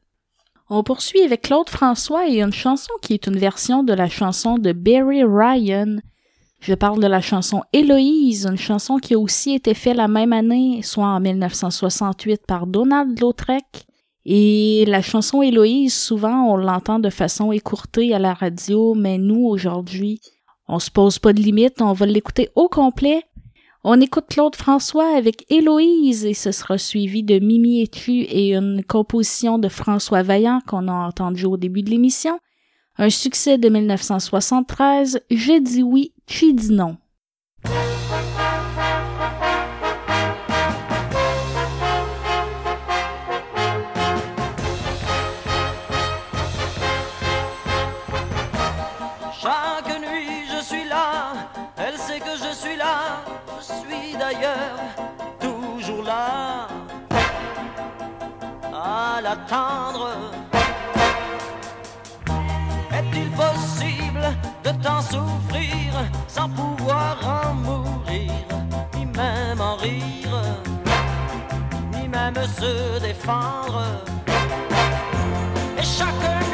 On 0.70 0.84
poursuit 0.84 1.24
avec 1.24 1.42
Claude 1.42 1.68
François 1.68 2.30
et 2.30 2.44
une 2.44 2.54
chanson 2.54 2.94
qui 3.02 3.16
est 3.16 3.26
une 3.26 3.40
version 3.40 3.82
de 3.82 3.94
la 3.94 4.08
chanson 4.08 4.60
de 4.60 4.72
Barry 4.72 5.24
Ryan. 5.24 5.96
Je 6.60 6.76
parle 6.76 7.02
de 7.02 7.08
la 7.08 7.22
chanson 7.22 7.64
Héloïse, 7.74 8.46
une 8.46 8.60
chanson 8.60 8.98
qui 8.98 9.16
a 9.16 9.20
aussi 9.20 9.56
été 9.56 9.74
faite 9.74 9.98
la 9.98 10.08
même 10.08 10.32
année, 10.32 10.84
soit 10.84 11.08
en 11.08 11.20
1968 11.20 12.46
par 12.46 12.68
Donald 12.68 13.20
Lautrec. 13.20 13.88
Et 14.30 14.84
la 14.88 15.01
chanson 15.01 15.41
Héloïse, 15.41 15.93
souvent, 15.93 16.51
on 16.51 16.57
l'entend 16.57 16.99
de 16.99 17.09
façon 17.09 17.53
écourtée 17.53 18.13
à 18.13 18.19
la 18.19 18.34
radio, 18.34 18.93
mais 18.93 19.17
nous, 19.17 19.45
aujourd'hui, 19.45 20.19
on 20.67 20.80
se 20.80 20.91
pose 20.91 21.17
pas 21.17 21.32
de 21.32 21.39
limite, 21.39 21.82
on 21.82 21.93
va 21.93 22.05
l'écouter 22.05 22.49
au 22.55 22.67
complet. 22.67 23.23
On 23.86 24.01
écoute 24.01 24.25
Claude 24.28 24.57
François 24.57 25.15
avec 25.15 25.45
Héloïse 25.49 26.25
et 26.25 26.34
ce 26.34 26.51
sera 26.51 26.78
suivi 26.78 27.23
de 27.23 27.39
Mimi 27.39 27.82
et 27.82 27.88
tu 27.88 28.19
et 28.19 28.53
une 28.53 28.84
composition 28.84 29.59
de 29.59 29.69
François 29.69 30.23
Vaillant 30.23 30.59
qu'on 30.67 30.89
a 30.89 31.07
entendu 31.07 31.45
au 31.45 31.55
début 31.55 31.84
de 31.84 31.89
l'émission. 31.89 32.38
Un 32.97 33.09
succès 33.09 33.57
de 33.57 33.69
1973, 33.69 35.21
Je 35.32 35.61
dis 35.61 35.84
oui, 35.84 36.11
tu 36.25 36.51
dis 36.51 36.73
non. 36.73 36.97
Toujours 55.39 56.03
là 56.03 56.67
à 58.73 59.21
l'attendre. 59.21 60.09
Est-il 62.91 63.30
possible 63.32 64.25
de 64.63 64.71
t'en 64.84 65.01
souffrir 65.01 65.93
sans 66.28 66.49
pouvoir 66.49 67.17
en 67.23 67.53
mourir, 67.53 68.32
ni 68.95 69.05
même 69.05 69.61
en 69.61 69.75
rire, 69.75 70.41
ni 71.93 72.07
même 72.07 72.36
se 72.36 72.99
défendre? 72.99 73.84
Et 75.78 75.84
chaque 75.84 76.47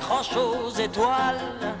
m'accroche 0.00 0.36
aux 0.36 0.70
étoiles. 0.70 1.79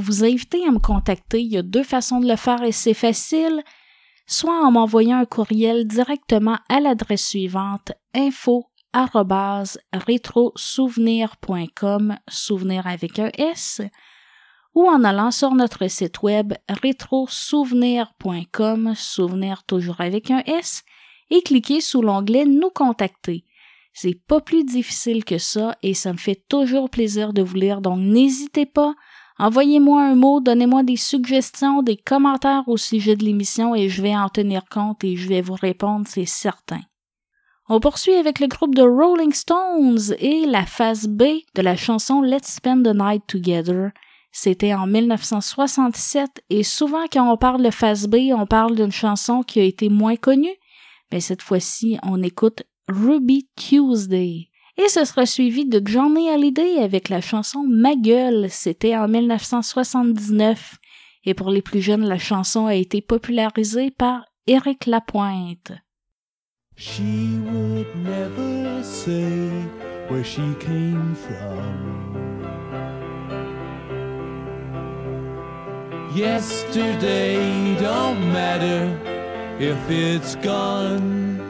Vous 0.00 0.24
inviter 0.24 0.66
à 0.66 0.70
me 0.70 0.78
contacter. 0.78 1.40
Il 1.40 1.52
y 1.52 1.58
a 1.58 1.62
deux 1.62 1.84
façons 1.84 2.20
de 2.20 2.28
le 2.28 2.36
faire 2.36 2.62
et 2.62 2.72
c'est 2.72 2.94
facile. 2.94 3.62
Soit 4.26 4.64
en 4.64 4.70
m'envoyant 4.70 5.18
un 5.18 5.24
courriel 5.24 5.86
directement 5.86 6.58
à 6.68 6.80
l'adresse 6.80 7.26
suivante 7.26 7.92
info 8.14 8.66
souvenir 12.28 12.86
avec 12.86 13.18
un 13.18 13.30
S, 13.38 13.80
ou 14.74 14.86
en 14.88 15.04
allant 15.04 15.30
sur 15.30 15.54
notre 15.54 15.88
site 15.88 16.20
web 16.22 16.52
rétrosouvenir.com, 16.68 18.94
souvenir 18.96 19.64
toujours 19.64 20.00
avec 20.00 20.30
un 20.30 20.42
S, 20.46 20.82
et 21.30 21.40
cliquer 21.42 21.80
sous 21.80 22.02
l'onglet 22.02 22.44
Nous 22.44 22.70
contacter. 22.70 23.44
C'est 23.92 24.20
pas 24.26 24.40
plus 24.40 24.64
difficile 24.64 25.24
que 25.24 25.38
ça 25.38 25.76
et 25.82 25.94
ça 25.94 26.12
me 26.12 26.18
fait 26.18 26.44
toujours 26.48 26.90
plaisir 26.90 27.32
de 27.32 27.42
vous 27.42 27.56
lire, 27.56 27.80
donc 27.80 27.98
n'hésitez 27.98 28.66
pas. 28.66 28.94
Envoyez-moi 29.40 30.02
un 30.02 30.16
mot, 30.16 30.40
donnez-moi 30.40 30.82
des 30.82 30.98
suggestions, 30.98 31.82
des 31.82 31.96
commentaires 31.96 32.64
au 32.66 32.76
sujet 32.76 33.16
de 33.16 33.24
l'émission 33.24 33.74
et 33.74 33.88
je 33.88 34.02
vais 34.02 34.14
en 34.14 34.28
tenir 34.28 34.66
compte 34.70 35.02
et 35.02 35.16
je 35.16 35.26
vais 35.30 35.40
vous 35.40 35.54
répondre, 35.54 36.06
c'est 36.06 36.26
certain. 36.26 36.82
On 37.66 37.80
poursuit 37.80 38.12
avec 38.12 38.38
le 38.38 38.48
groupe 38.48 38.74
de 38.74 38.82
Rolling 38.82 39.32
Stones 39.32 40.14
et 40.18 40.44
la 40.44 40.66
phase 40.66 41.08
B 41.08 41.22
de 41.54 41.62
la 41.62 41.74
chanson 41.74 42.20
Let's 42.20 42.56
Spend 42.56 42.82
the 42.84 42.94
Night 42.94 43.22
Together. 43.26 43.92
C'était 44.30 44.74
en 44.74 44.86
1967 44.86 46.44
et 46.50 46.62
souvent 46.62 47.06
quand 47.10 47.32
on 47.32 47.38
parle 47.38 47.62
de 47.62 47.70
phase 47.70 48.08
B, 48.08 48.16
on 48.36 48.44
parle 48.44 48.76
d'une 48.76 48.92
chanson 48.92 49.42
qui 49.42 49.58
a 49.58 49.64
été 49.64 49.88
moins 49.88 50.16
connue, 50.16 50.54
mais 51.10 51.20
cette 51.20 51.40
fois-ci, 51.40 51.96
on 52.02 52.22
écoute 52.22 52.64
Ruby 52.88 53.48
Tuesday. 53.56 54.49
Et 54.82 54.88
ce 54.88 55.04
sera 55.04 55.26
suivi 55.26 55.66
de 55.66 55.82
Johnny 55.84 56.30
Hallyday 56.30 56.78
avec 56.78 57.10
la 57.10 57.20
chanson 57.20 57.66
Ma 57.68 57.94
gueule. 57.94 58.46
C'était 58.48 58.96
en 58.96 59.08
1979. 59.08 60.78
Et 61.26 61.34
pour 61.34 61.50
les 61.50 61.60
plus 61.60 61.82
jeunes, 61.82 62.06
la 62.06 62.16
chanson 62.16 62.64
a 62.64 62.74
été 62.74 63.02
popularisée 63.02 63.90
par 63.90 64.24
Éric 64.46 64.86
Lapointe. 64.86 65.72
She 66.76 67.02
would 67.52 67.94
never 67.96 68.82
say 68.82 69.50
where 70.08 70.24
she 70.24 70.40
came 70.60 71.14
from. 71.14 72.16
Yesterday 76.16 77.36
don't 77.78 78.32
matter 78.32 78.88
if 79.60 79.76
it's 79.90 80.36
gone. 80.36 81.49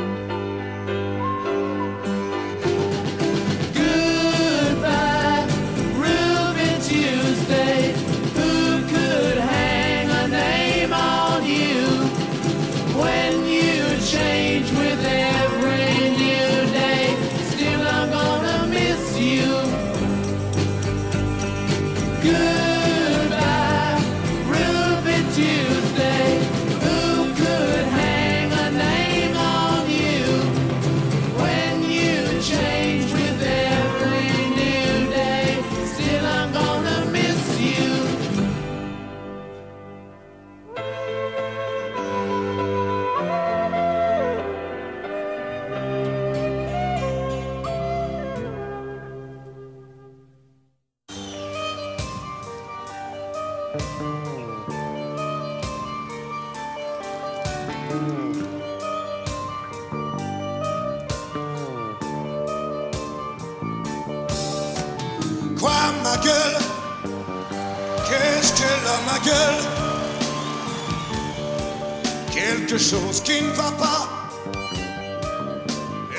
Chose 72.91 73.21
qui 73.21 73.41
ne 73.41 73.51
va 73.51 73.71
pas. 73.85 74.03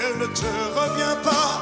Elle 0.02 0.18
ne 0.22 0.26
te 0.26 0.52
revient 0.80 1.18
pas. 1.22 1.52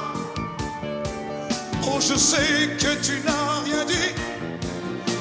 Oh, 1.82 1.98
je 2.00 2.14
sais 2.14 2.76
que 2.78 2.94
tu 3.06 3.14
n'as 3.26 3.61
rien 3.64 3.84
dit. 3.86 4.12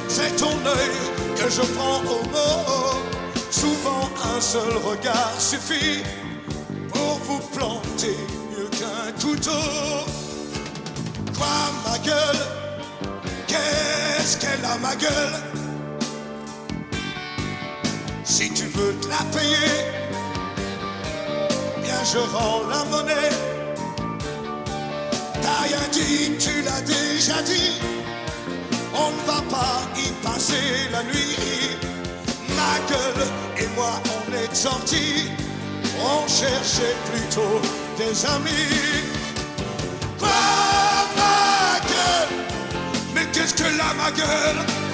C'est 0.08 0.36
ton 0.36 0.56
œil 0.78 0.96
que 1.36 1.50
je 1.50 1.62
prends 1.76 2.02
au 2.16 2.22
mot. 2.36 3.00
Souvent 3.50 4.08
un 4.36 4.40
seul 4.40 4.74
regard 4.90 5.34
suffit 5.40 6.04
pour 6.94 7.20
vous 7.28 7.42
planter 7.56 8.18
mieux 8.52 8.70
qu'un 8.78 9.12
couteau. 9.20 9.66
Quoi 11.36 11.58
ma 11.86 11.98
gueule 12.00 12.44
Qu'est-ce 13.48 14.38
qu'elle 14.38 14.64
a 14.66 14.78
ma 14.78 14.96
gueule? 14.96 15.49
Veux 18.80 18.96
te 19.02 19.10
la 19.10 19.24
payer, 19.38 19.92
bien 21.84 22.02
je 22.12 22.20
rends 22.34 22.62
la 22.70 22.86
monnaie. 22.86 23.36
T'as 25.42 25.64
rien 25.68 25.86
dit, 25.92 26.38
tu 26.40 26.62
l'as 26.62 26.82
déjà 26.82 27.42
dit. 27.42 27.74
On 28.94 29.12
ne 29.12 29.22
va 29.28 29.42
pas 29.50 29.82
y 29.98 30.08
passer 30.26 30.88
la 30.94 31.04
nuit. 31.04 31.76
Ma 32.56 32.74
gueule 32.90 33.28
et 33.58 33.68
moi, 33.76 34.02
on 34.16 34.34
est 34.34 34.56
sortis. 34.56 35.30
On 36.02 36.26
cherchait 36.30 36.96
plutôt 37.12 37.60
des 37.98 38.26
amis. 38.28 39.04
Quoi, 40.18 40.30
ma 41.18 41.80
gueule? 41.92 42.34
Mais 43.14 43.26
qu'est-ce 43.34 43.56
que 43.56 43.78
là, 43.78 43.94
ma 43.98 44.10
gueule? 44.12 44.89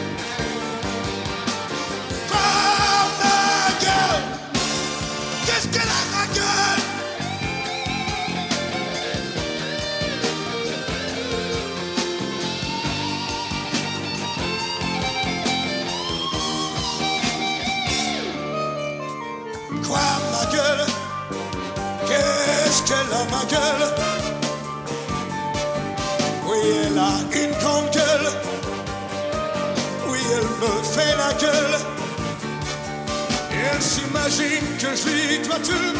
Oui, 26.47 26.59
elle 26.85 26.97
a 26.97 27.15
une 27.43 27.51
grande 27.59 27.89
gueule. 27.91 28.31
Oui, 30.07 30.19
elle 30.31 30.49
me 30.61 30.83
fait 30.83 31.15
la 31.17 31.33
gueule. 31.33 31.79
Et 33.51 33.61
elle 33.73 33.81
s'imagine 33.81 34.67
que 34.79 34.95
je 34.95 35.05
lui 35.09 35.47
dois 35.47 35.59
tout. 35.59 35.93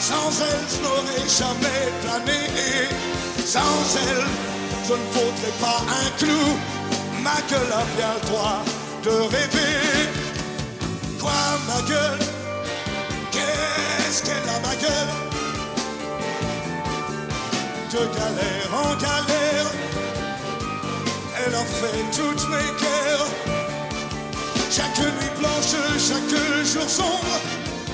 Sans 0.00 0.30
elle, 0.42 0.64
je 0.72 0.78
n'aurais 0.82 1.28
jamais 1.28 1.82
plané. 2.02 2.40
Sans 3.44 3.96
elle, 4.08 4.24
je 4.86 4.92
ne 4.92 5.06
vaudrais 5.12 5.54
pas 5.60 5.80
un 6.00 6.10
clou. 6.18 6.58
Ma 7.22 7.36
gueule 7.50 7.72
a 7.72 7.84
bien 7.96 8.14
le 8.14 8.28
droit 8.28 8.62
de 9.04 9.10
rêver. 9.10 10.08
Quoi, 11.20 11.32
ma 11.66 11.80
gueule? 11.88 12.18
Qu'est-ce 13.32 14.22
qu'elle 14.22 14.48
a, 14.48 14.60
ma 14.66 14.74
gueule? 14.76 15.27
De 17.90 17.94
galère 17.94 18.70
en 18.74 18.94
galère, 18.96 19.70
elle 21.38 21.54
a 21.54 21.64
fait 21.64 22.04
toutes 22.12 22.46
mes 22.50 22.70
guerres. 22.78 23.26
Chaque 24.70 24.98
nuit 24.98 25.32
blanche, 25.38 25.74
chaque 25.96 26.66
jour 26.66 26.86
sombre, 26.86 27.40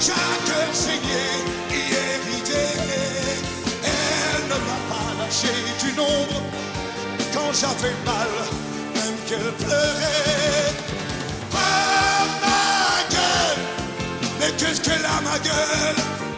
chaque 0.00 0.48
heure 0.50 0.74
saignée, 0.74 1.44
hier 1.70 2.18
idée. 2.38 2.74
Elle 3.84 4.44
ne 4.48 4.58
m'a 4.66 4.78
pas 4.90 5.10
lâché 5.22 5.54
du 5.80 5.92
nombre 5.92 6.42
quand 7.32 7.52
j'avais 7.52 7.94
mal, 8.04 8.32
même 8.96 9.18
qu'elle 9.28 9.52
pleurait. 9.64 10.74
Ah, 11.54 12.26
ma 12.42 13.14
gueule, 13.14 13.62
mais 14.40 14.50
qu'est-ce 14.58 14.80
qu'elle 14.80 15.04
a 15.04 15.20
ma 15.20 15.38
gueule? 15.38 16.33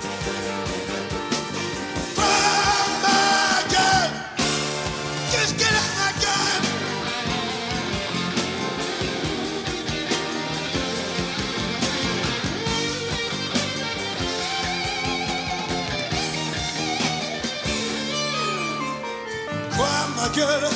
Gueule. 20.29 20.69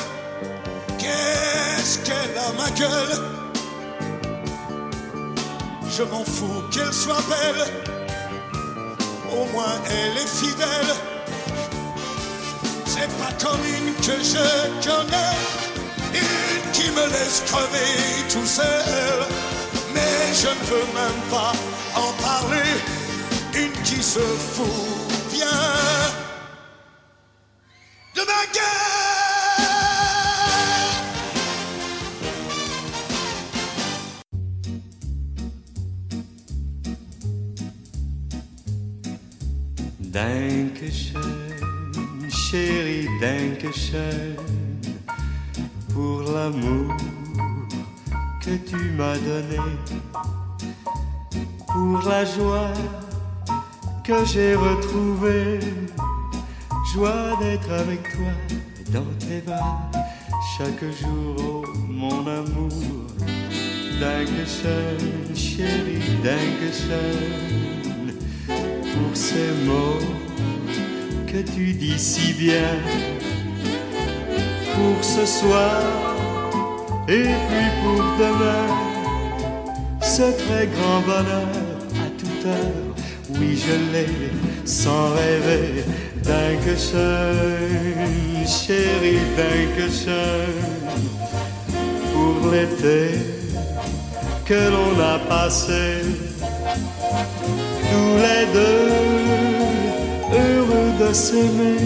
Qu'est-ce 0.97 1.99
qu'elle 1.99 2.37
a 2.37 2.51
ma 2.61 2.69
gueule? 2.71 3.15
Je 5.89 6.03
m'en 6.03 6.23
fous 6.23 6.63
qu'elle 6.71 6.93
soit 6.93 7.23
belle. 7.29 7.67
Au 9.31 9.45
moins 9.53 9.75
elle 9.89 10.17
est 10.17 10.27
fidèle. 10.27 10.95
C'est 12.85 13.11
pas 13.17 13.33
comme 13.43 13.63
une 13.65 13.93
que 13.95 14.23
je 14.23 14.45
connais. 14.87 15.35
Une 16.13 16.71
qui 16.71 16.89
me 16.91 17.05
laisse 17.07 17.43
crever 17.47 18.29
tout 18.29 18.45
seul. 18.45 19.25
Mais 19.93 20.33
je 20.33 20.47
ne 20.47 20.63
veux 20.71 20.87
même 20.93 21.21
pas 21.29 21.53
en 21.95 22.11
parler. 22.21 22.71
Une 23.53 23.83
qui 23.83 24.01
se 24.01 24.19
fout 24.19 24.65
bien 25.31 25.47
de 28.15 28.21
ma 28.21 28.45
gueule 28.53 28.90
Dankeschön, 40.91 42.29
chérie, 42.29 43.07
pour 45.93 46.21
l'amour 46.23 46.93
que 48.43 48.57
tu 48.57 48.75
m'as 48.97 49.17
donné, 49.19 49.57
pour 51.67 52.09
la 52.09 52.25
joie 52.25 52.73
que 54.03 54.25
j'ai 54.25 54.55
retrouvée, 54.55 55.59
joie 56.93 57.37
d'être 57.39 57.71
avec 57.71 58.03
toi 58.03 58.33
dans 58.91 59.13
tes 59.19 59.39
bras 59.39 59.89
chaque 60.57 60.83
jour, 61.01 61.35
oh, 61.39 61.63
mon 61.87 62.27
amour. 62.27 63.07
Dankeschön, 64.01 65.35
chérie, 65.35 66.19
Dankeschön, 66.21 68.13
pour 68.47 69.15
ces 69.15 69.51
mots 69.65 70.20
que 71.31 71.37
tu 71.37 71.71
dis 71.73 71.97
si 71.97 72.33
bien. 72.33 72.75
Pour 74.75 75.03
ce 75.03 75.25
soir 75.25 75.81
et 77.07 77.23
puis 77.47 77.69
pour 77.81 78.03
demain 78.19 78.67
ce 80.01 80.23
très 80.43 80.67
grand 80.67 80.99
bonheur 81.01 81.47
à 82.03 82.07
toute 82.19 82.45
heure. 82.45 82.95
Oui 83.39 83.57
je 83.65 83.75
l'ai 83.93 84.09
sans 84.65 85.11
rêver 85.11 85.85
Dankeschön 86.23 87.45
chérie 88.45 89.25
Dankeschön 89.37 90.53
pour 92.13 92.51
l'été 92.51 93.17
que 94.45 94.61
l'on 94.73 94.99
a 94.99 95.19
passé 95.19 96.01
tous 97.89 98.15
les 98.25 98.45
deux 98.53 99.20
de 100.99 101.13
s'aimer, 101.13 101.79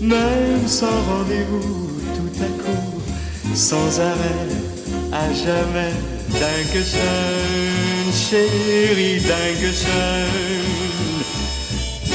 même 0.00 0.66
sans 0.66 0.86
rendez-vous, 0.86 2.00
tout 2.16 2.42
à 2.42 2.48
coup, 2.62 3.02
sans 3.54 4.00
arrêt, 4.00 4.48
à 5.12 5.32
jamais. 5.32 5.92
Dankeschön, 6.28 8.12
chérie, 8.12 9.20
Dankeschön. 9.20 10.28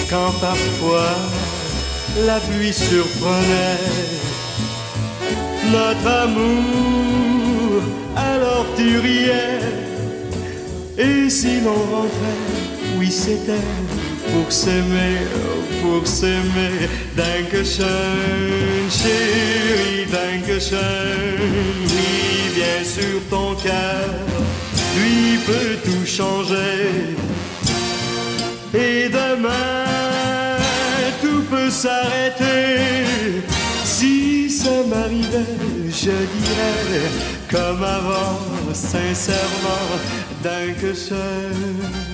Quand 0.09 0.31
parfois 0.39 1.15
la 2.25 2.39
pluie 2.39 2.73
surprenait 2.73 3.79
notre 5.71 6.07
amour, 6.07 7.81
alors 8.15 8.65
tu 8.77 8.99
riais. 8.99 9.59
Et 10.97 11.29
si 11.29 11.59
l'on 11.61 11.73
rentrait, 11.73 12.43
oui 12.99 13.09
c'était 13.11 13.67
pour 14.31 14.51
s'aimer, 14.51 15.17
pour 15.81 16.07
s'aimer. 16.07 16.89
Dankeschön, 17.15 18.89
chérie, 18.89 20.05
Dankeschön. 20.11 21.39
Oui, 21.81 22.51
bien 22.55 22.83
sûr 22.83 23.19
ton 23.29 23.55
cœur, 23.55 24.09
lui 24.97 25.37
peut 25.45 25.77
tout 25.83 26.05
changer. 26.05 27.15
Et 28.73 29.09
demain, 29.09 30.57
tout 31.21 31.43
peut 31.49 31.69
s'arrêter. 31.69 33.05
Si 33.83 34.49
ça 34.49 34.83
m'arrivait, 34.89 35.89
je 35.89 36.11
dirais 36.11 37.11
comme 37.49 37.83
avant, 37.83 38.39
sincèrement, 38.73 39.87
Dankeschön 40.43 42.12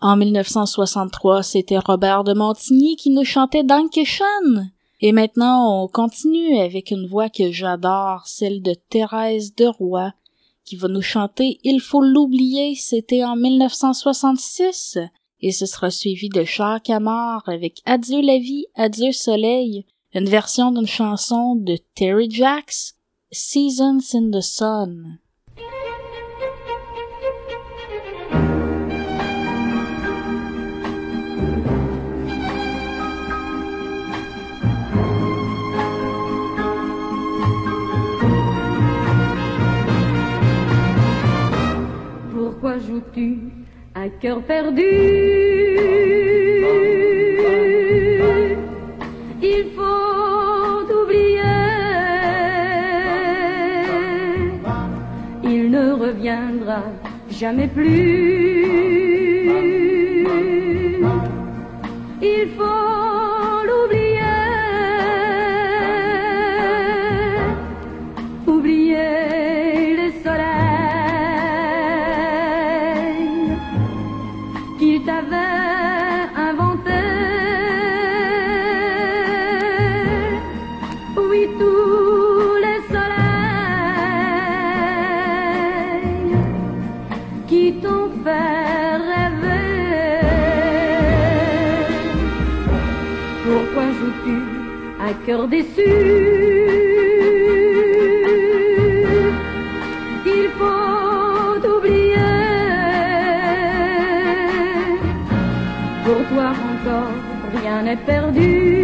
En 0.00 0.16
1963, 0.16 1.42
c'était 1.42 1.78
Robert 1.78 2.24
de 2.24 2.32
Montigny 2.32 2.96
qui 2.96 3.10
nous 3.10 3.24
chantait 3.24 3.64
Dankeschön. 3.64 4.72
Et 5.02 5.12
maintenant, 5.12 5.82
on 5.82 5.88
continue 5.88 6.56
avec 6.58 6.90
une 6.90 7.06
voix 7.06 7.28
que 7.28 7.52
j'adore, 7.52 8.22
celle 8.24 8.62
de 8.62 8.72
Thérèse 8.88 9.54
de 9.56 9.66
Roy, 9.66 10.14
qui 10.64 10.76
va 10.76 10.88
nous 10.88 11.02
chanter 11.02 11.58
Il 11.64 11.82
faut 11.82 12.00
l'oublier, 12.00 12.74
c'était 12.76 13.24
en 13.24 13.36
1966. 13.36 14.98
Et 15.42 15.52
ce 15.52 15.66
sera 15.66 15.90
suivi 15.90 16.30
de 16.30 16.44
Charles 16.44 16.80
Camard 16.80 17.42
avec 17.46 17.82
Adieu 17.84 18.22
la 18.22 18.38
vie, 18.38 18.64
adieu 18.74 19.12
soleil, 19.12 19.84
une 20.14 20.30
version 20.30 20.72
d'une 20.72 20.86
chanson 20.86 21.56
de 21.56 21.76
Terry 21.94 22.30
Jacks, 22.30 22.94
Seasons 23.34 24.12
in 24.12 24.30
the 24.30 24.42
Sun. 24.42 25.18
Pourquoi 42.34 42.78
joues-tu 42.80 43.38
à 43.94 44.10
cœur 44.10 44.42
perdu? 44.42 44.82
Il 49.42 49.70
faut 49.74 50.31
jamais 57.30 57.68
plus 57.68 58.62
Il 62.22 62.48
faut 62.56 63.66
l'oublier 63.68 64.20
Oublier 68.46 69.96
les 70.00 70.12
soleils 70.22 70.52
qu'il 74.78 74.98
t'avait 75.04 76.28
inventé. 76.48 77.02
Oui, 81.16 81.42
cœur 95.26 95.48
déçu 95.48 95.88
Il 100.26 100.48
faut 100.58 101.76
oublier 101.76 102.16
Pour 106.04 106.20
toi 106.28 106.52
encore, 106.70 107.60
rien 107.60 107.82
n'est 107.82 107.96
perdu. 107.96 108.81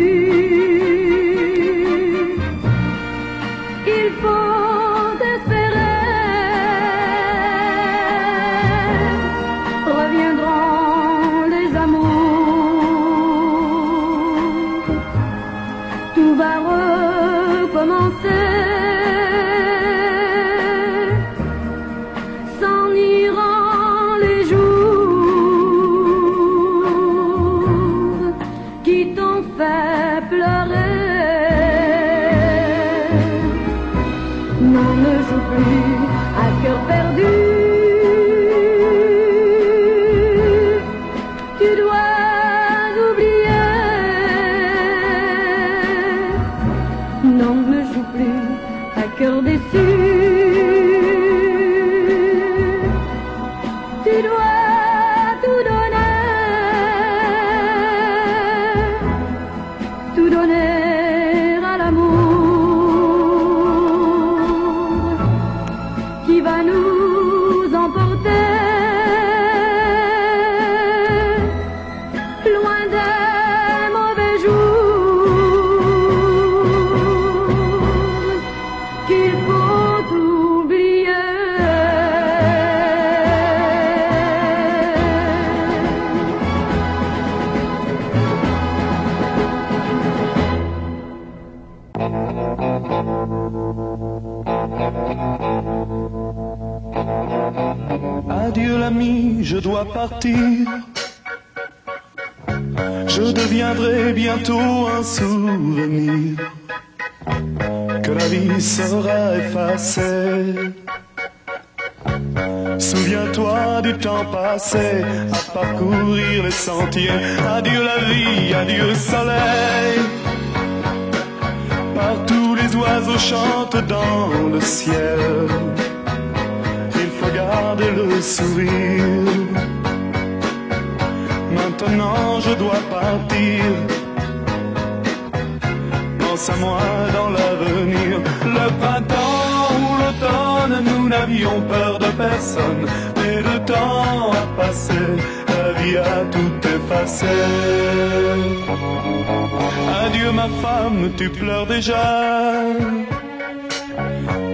Tu 151.29 151.41
pleures 151.41 151.67
déjà. 151.67 152.65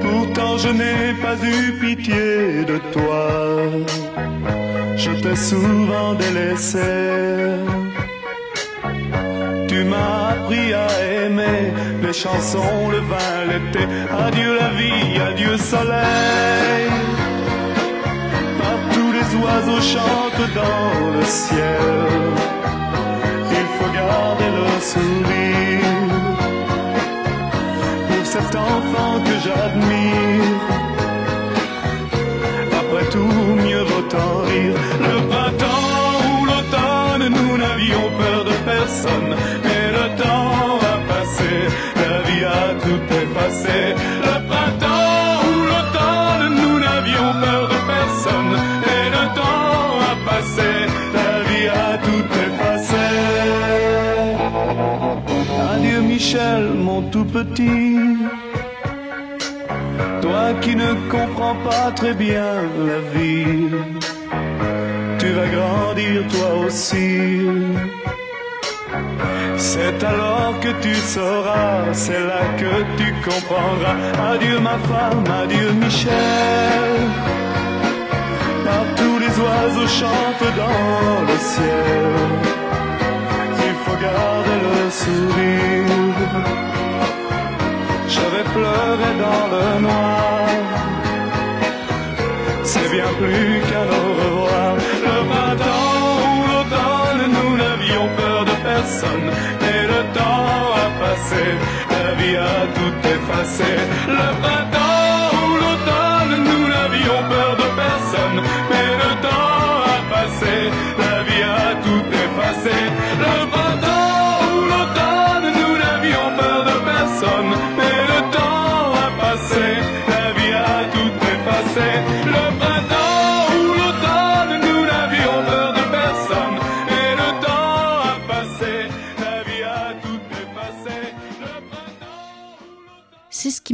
Pourtant 0.03 0.59
je 0.59 0.69
n'ai 0.69 1.15
pas 1.23 1.37
eu 1.45 1.73
pitié 1.81 2.65
de 2.65 2.79
toi. 2.93 3.29
Je 4.97 5.11
t'ai 5.23 5.37
souvent 5.37 6.15
délaissé. 6.15 6.93
Tu 9.69 9.85
m'as 9.85 10.31
appris 10.33 10.73
à 10.73 10.87
aimer 11.25 11.73
les 12.03 12.13
chansons, 12.13 12.89
le 12.91 13.01
vin, 13.11 13.35
l'été. 13.51 13.85
Adieu 14.27 14.57
la 14.61 14.69
vie, 14.79 15.21
adieu 15.29 15.57
soleil. 15.57 16.89
Partout 18.63 19.11
les 19.19 19.29
oiseaux 19.43 19.83
chantent 19.95 20.55
dans 20.55 21.11
le 21.17 21.25
ciel. 21.25 22.35
Il 24.77 24.81
sourire 24.81 25.25
pour 25.85 25.94
enfant 28.57 29.21
que 29.27 29.35
j'admire. 29.45 30.61
Après 32.81 33.07
tout, 33.11 33.43
mieux 33.67 33.83
vaut 33.83 34.09
en 34.17 34.43
rire. 34.49 34.75
Le 35.01 35.17
printemps 35.29 36.13
ou 36.29 36.47
l'automne, 36.47 37.27
nous 37.37 37.57
n'avions 37.59 38.07
peur 38.19 38.45
de 38.45 38.55
personne. 38.65 39.31
Mais 39.65 39.87
le 39.99 40.07
temps 40.23 40.79
a 40.93 40.97
passé, 41.13 41.53
la 41.97 42.17
vie 42.27 42.45
a 42.45 42.75
tout 42.85 43.05
effacé. 43.23 43.95
Le 44.29 44.37
printemps 44.49 45.41
ou 45.49 45.55
l'automne, 45.71 46.55
nous 46.63 46.79
n'avions 46.79 47.31
peur 47.45 47.69
de 47.69 47.79
personne. 47.95 48.55
Mais 48.85 49.05
le 49.17 49.25
temps 49.35 49.99
a 50.11 50.15
passé, 50.31 50.71
la 51.15 51.35
vie 51.49 51.69
a 51.69 51.99
tout 51.99 52.27
effacé. 52.47 53.07
Adieu 55.73 56.01
Michel, 56.01 56.65
mon 56.75 57.03
tout 57.11 57.25
petit. 57.25 58.24
Ne 60.95 61.11
comprends 61.11 61.57
pas 61.57 61.91
très 61.91 62.15
bien 62.15 62.55
la 62.89 63.01
vie, 63.15 63.69
tu 65.19 65.29
vas 65.37 65.49
grandir 65.57 66.23
toi 66.29 66.67
aussi. 66.67 67.49
C'est 69.57 70.05
alors 70.05 70.55
que 70.61 70.69
tu 70.83 70.95
sauras, 70.95 71.93
c'est 71.93 72.25
là 72.31 72.43
que 72.61 72.73
tu 72.99 73.13
comprendras. 73.29 73.97
Adieu 74.33 74.61
ma 74.61 74.79
femme, 74.91 75.25
adieu 75.43 75.73
Michel. 75.83 76.95
Partout 78.65 79.19
les 79.19 79.35
oiseaux 79.45 79.91
chantent 80.01 80.51
dans 80.63 81.21
le 81.29 81.37
ciel. 81.53 82.15
Il 83.69 83.77
faut 83.85 83.99
garder 84.09 84.59
le 84.67 84.91
sourire. 85.03 86.74
Vais 88.35 88.43
pleurer 88.43 89.15
dans 89.25 89.47
le 89.55 89.81
noir. 89.83 90.49
C'est 92.65 92.91
bien 92.91 93.11
plus 93.21 93.61
qu'un 93.69 93.89
au 94.01 94.07
revoir. 94.23 94.75
Le 95.09 95.17
printemps 95.31 96.09
ou 96.27 96.39
l'automne, 96.51 97.25
nous 97.37 97.57
n'avions 97.57 98.09
peur 98.17 98.45
de 98.45 98.57
personne. 98.71 99.27
Mais 99.61 99.83
le 99.93 100.01
temps 100.19 100.47
a 100.83 100.87
passé, 101.03 101.45
la 101.91 102.15
vie 102.21 102.37
a 102.37 102.57
tout 102.77 102.97
effacé. 103.15 103.71
Le 104.09 104.27
printemps 104.43 104.74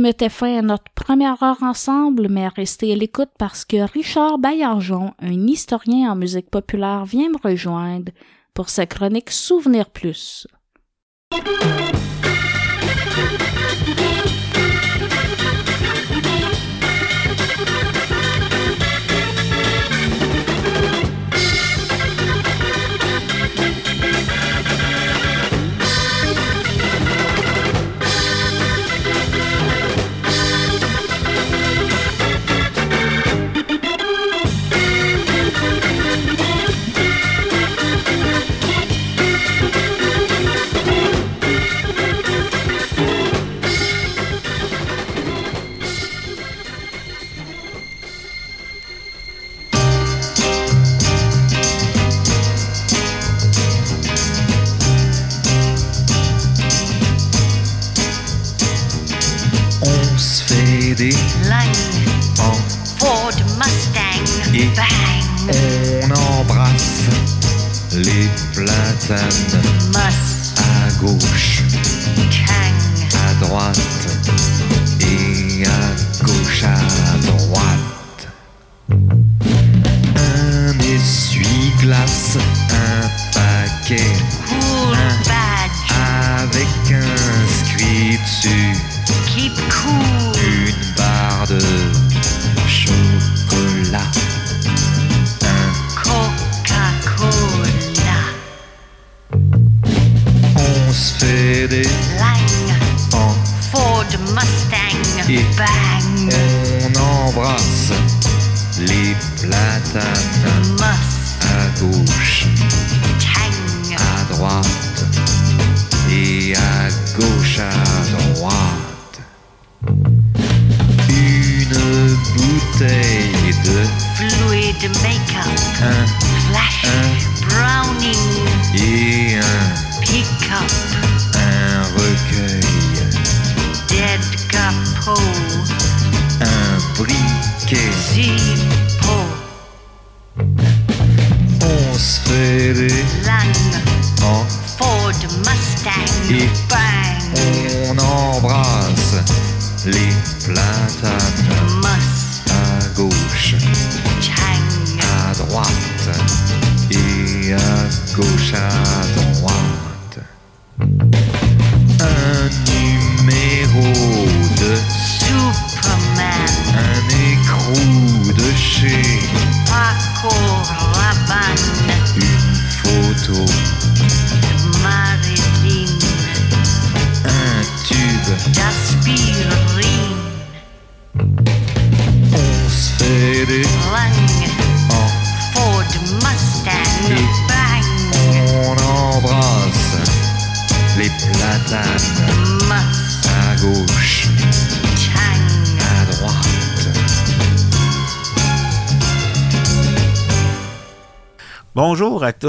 qui 0.01 0.03
mettait 0.03 0.31
fin 0.31 0.59
à 0.59 0.63
notre 0.63 0.91
première 0.95 1.43
heure 1.43 1.63
ensemble, 1.63 2.29
mais 2.31 2.49
restez 2.49 2.91
à 2.91 2.97
l'écoute 2.97 3.29
parce 3.39 3.67
que 3.67 3.77
Richard 3.93 4.39
Baillargeon, 4.39 5.13
un 5.19 5.47
historien 5.47 6.11
en 6.11 6.17
musique 6.17 6.49
populaire, 6.49 7.05
vient 7.05 7.29
me 7.29 7.37
rejoindre 7.37 8.11
pour 8.55 8.71
sa 8.71 8.87
chronique 8.87 9.31
Souvenir 9.31 9.91
Plus. 9.91 10.47
Platanes 69.11 69.89
Mustang, 69.89 70.63
à 70.87 70.93
gauche, 71.01 71.60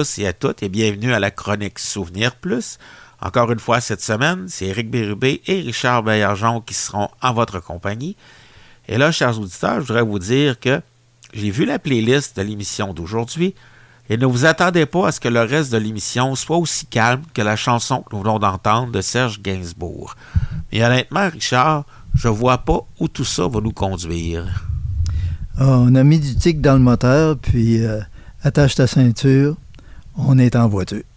et 0.02 0.28
à 0.28 0.34
toutes 0.34 0.64
et 0.64 0.70
bienvenue 0.70 1.14
à 1.14 1.20
la 1.20 1.30
chronique 1.30 1.78
Souvenir 1.78 2.36
Plus. 2.36 2.80
Encore 3.22 3.52
une 3.52 3.60
fois 3.60 3.82
cette 3.82 4.02
semaine, 4.02 4.46
c'est 4.48 4.66
Éric 4.66 4.90
Bérubé 4.90 5.42
et 5.46 5.62
Richard 5.62 6.02
Baillargeon 6.02 6.62
qui 6.62 6.74
seront 6.74 7.10
en 7.22 7.34
votre 7.34 7.60
compagnie. 7.60 8.16
Et 8.88 8.98
là, 8.98 9.12
chers 9.12 9.40
auditeurs, 9.40 9.76
je 9.76 9.88
voudrais 9.88 10.02
vous 10.02 10.18
dire 10.18 10.60
que 10.60 10.82
j'ai 11.34 11.52
vu 11.52 11.66
la 11.66 11.78
playlist 11.78 12.36
de 12.36 12.42
l'émission 12.42 12.94
d'aujourd'hui 12.94 13.54
et 14.10 14.18
ne 14.18 14.26
vous 14.26 14.46
attendez 14.46 14.88
pas 14.88 15.10
à 15.10 15.12
ce 15.12 15.20
que 15.20 15.28
le 15.28 15.42
reste 15.42 15.72
de 15.72 15.78
l'émission 15.78 16.34
soit 16.36 16.58
aussi 16.58 16.88
calme 16.88 17.22
que 17.34 17.44
la 17.44 17.56
chanson 17.56 18.02
que 18.02 18.16
nous 18.16 18.24
venons 18.24 18.40
d'entendre 18.40 18.92
de 18.92 19.02
Serge 19.02 19.40
Gainsbourg. 19.40 20.16
Mais 20.72 20.84
honnêtement, 20.84 21.30
Richard, 21.30 21.86
je 22.16 22.28
vois 22.28 22.58
pas 22.58 22.80
où 23.00 23.08
tout 23.08 23.24
ça 23.24 23.48
va 23.48 23.62
nous 23.62 23.72
conduire. 23.72 24.66
Ah, 25.58 25.78
on 25.78 25.94
a 25.94 26.04
mis 26.04 26.20
du 26.20 26.36
tic 26.36 26.60
dans 26.60 26.74
le 26.74 26.80
moteur, 26.80 27.38
puis 27.38 27.86
euh, 27.86 28.02
attache 28.42 28.76
ta 28.76 28.88
ceinture. 28.88 29.58
On 30.18 30.38
est 30.38 30.56
en 30.56 30.68
voiture. 30.68 31.11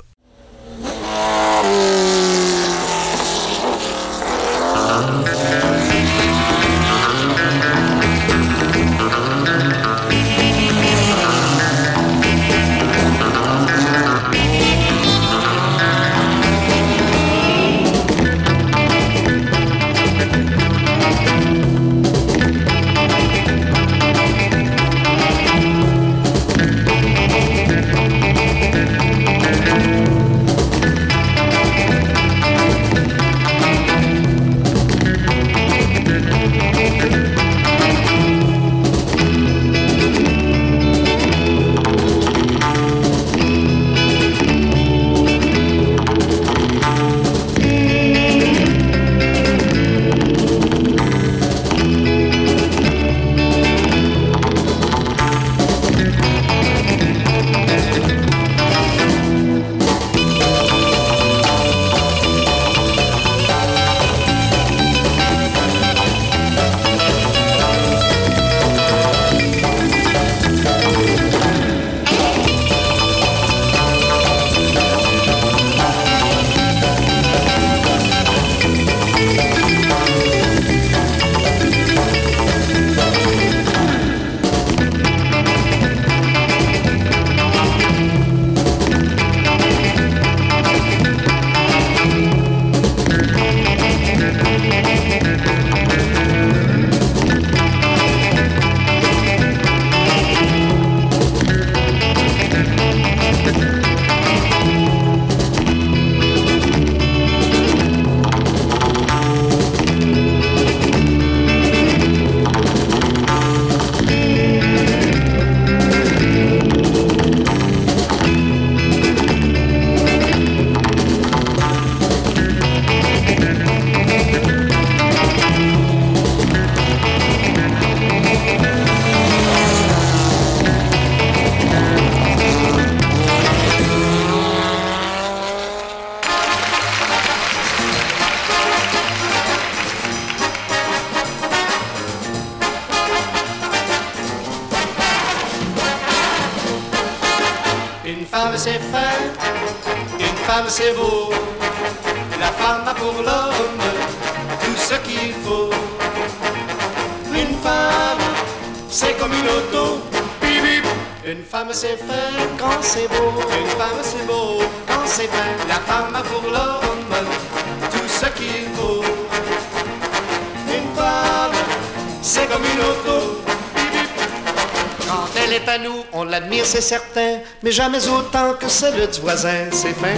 On 176.24 176.30
l'admire, 176.30 176.64
c'est 176.64 176.80
certain, 176.80 177.40
mais 177.62 177.70
jamais 177.70 178.08
autant 178.08 178.54
que 178.54 178.68
celle 178.68 179.08
du 179.10 179.20
voisin, 179.20 179.68
c'est 179.70 179.94
fin. 179.94 180.16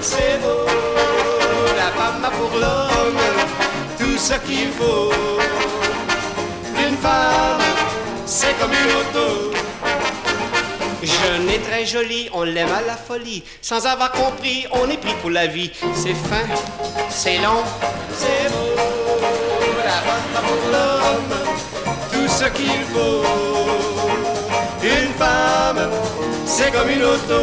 C'est 0.00 0.40
beau, 0.42 0.66
la 1.76 1.90
femme 1.98 2.24
a 2.24 2.30
pour 2.30 2.58
l'homme 2.58 3.20
tout 3.98 4.18
ce 4.18 4.34
qu'il 4.46 4.70
faut. 4.78 5.12
Une 6.78 6.96
femme, 6.96 7.60
c'est 8.24 8.58
comme 8.58 8.72
une 8.72 8.92
auto. 9.00 9.52
Jeune 11.02 11.48
et 11.48 11.60
très 11.60 11.86
jolie, 11.86 12.28
on 12.32 12.42
l'aime 12.42 12.72
à 12.72 12.82
la 12.82 12.96
folie. 12.96 13.44
Sans 13.62 13.86
avoir 13.86 14.10
compris, 14.10 14.66
on 14.72 14.88
est 14.90 14.96
pris 14.96 15.14
pour 15.20 15.30
la 15.30 15.46
vie. 15.46 15.70
C'est 15.94 16.14
fin, 16.14 16.46
c'est 17.10 17.38
long, 17.38 17.62
c'est 18.12 18.50
beau. 18.50 18.82
La 19.84 19.98
femme 20.06 20.36
a 20.36 20.40
pour 20.40 20.70
l'homme 20.72 21.56
tout 22.12 22.28
ce 22.28 22.44
qu'il 22.46 22.82
faut. 22.92 23.45
C'est 26.56 26.72
comme 26.72 26.88
une 26.88 27.04
auto. 27.04 27.40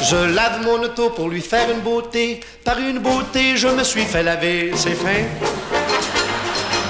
Je 0.00 0.16
lave 0.34 0.62
mon 0.64 0.82
auto 0.82 1.10
pour 1.10 1.28
lui 1.28 1.42
faire 1.42 1.70
une 1.70 1.80
beauté. 1.80 2.40
Par 2.64 2.78
une 2.78 3.00
beauté, 3.00 3.56
je 3.56 3.68
me 3.68 3.84
suis 3.84 4.06
fait 4.12 4.22
laver. 4.22 4.72
C'est 4.74 4.94
fin. 4.94 5.22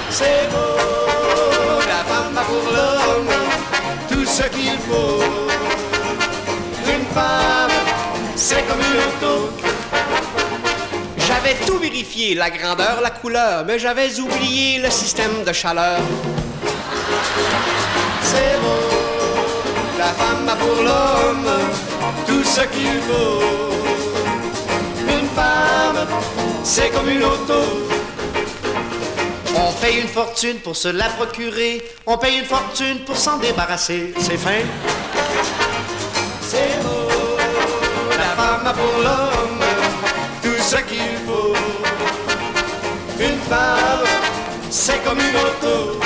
C'est 0.09 0.47
beau, 0.51 1.79
la 1.93 2.01
femme 2.09 2.37
a 2.37 2.43
pour 2.51 2.65
l'homme 2.75 3.33
tout 4.09 4.25
ce 4.25 4.43
qu'il 4.43 4.77
faut. 4.87 5.21
Une 6.95 7.07
femme, 7.17 7.77
c'est 8.35 8.63
comme 8.67 8.79
une 8.89 8.99
auto. 9.07 9.49
J'avais 11.27 11.55
tout 11.65 11.77
vérifié, 11.79 12.35
la 12.35 12.49
grandeur, 12.49 13.01
la 13.03 13.11
couleur, 13.11 13.65
mais 13.67 13.77
j'avais 13.77 14.19
oublié 14.19 14.79
le 14.79 14.89
système 14.89 15.43
de 15.45 15.53
chaleur. 15.53 15.99
C'est 18.23 18.55
beau, 18.61 18.98
la 19.99 20.13
femme 20.13 20.47
a 20.47 20.55
pour 20.55 20.77
l'homme 20.87 21.51
tout 22.25 22.43
ce 22.43 22.61
qu'il 22.73 22.99
faut. 23.07 23.43
Une 25.15 25.27
femme, 25.39 26.07
c'est 26.63 26.89
comme 26.89 27.09
une 27.09 27.23
auto. 27.23 27.61
On 29.57 29.73
paye 29.81 29.99
une 29.99 30.07
fortune 30.07 30.59
pour 30.59 30.75
se 30.77 30.87
la 30.87 31.09
procurer, 31.09 31.83
on 32.05 32.17
paye 32.17 32.39
une 32.39 32.45
fortune 32.45 32.99
pour 33.05 33.17
s'en 33.17 33.37
débarrasser. 33.39 34.13
C'est 34.19 34.37
fin. 34.37 34.61
C'est 36.51 36.81
beau, 36.83 37.09
la 38.23 38.31
femme 38.41 38.67
a 38.67 38.73
pour 38.73 38.95
l'homme 39.05 39.63
tout 40.41 40.61
ce 40.71 40.77
qu'il 40.89 41.15
faut. 41.27 41.53
Une 43.19 43.39
femme, 43.51 44.07
c'est 44.69 45.03
comme 45.03 45.19
une 45.19 45.35
auto. 45.35 45.98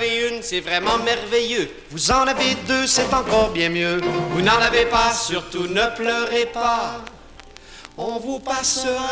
Vous 0.00 0.06
en 0.06 0.08
avez 0.08 0.28
une, 0.30 0.42
c'est 0.42 0.60
vraiment 0.60 0.96
merveilleux. 0.96 1.70
Vous 1.90 2.10
en 2.10 2.26
avez 2.26 2.54
deux, 2.66 2.86
c'est 2.86 3.12
encore 3.12 3.50
bien 3.50 3.68
mieux. 3.68 4.00
Vous 4.30 4.40
n'en 4.40 4.58
avez 4.58 4.86
pas, 4.86 5.12
surtout 5.12 5.66
ne 5.66 5.94
pleurez 5.94 6.46
pas. 6.46 7.02
On 7.98 8.18
vous 8.18 8.38
passera 8.38 9.10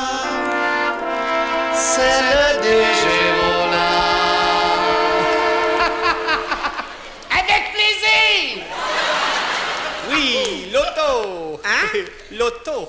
celle 1.74 2.60
des 2.62 2.84
Gémeaux-là. 3.02 3.90
Avec 7.32 7.64
plaisir! 7.74 8.64
Oui, 10.10 10.70
l'auto! 10.72 11.60
Hein? 11.66 11.98
L'auto! 12.32 12.88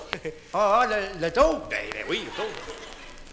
Ah, 0.53 0.85
le, 0.89 1.19
le 1.25 1.31
taux? 1.33 1.59
Ben, 1.69 1.79
ben 1.91 2.03
oui, 2.09 2.23
l'auto. 2.25 2.47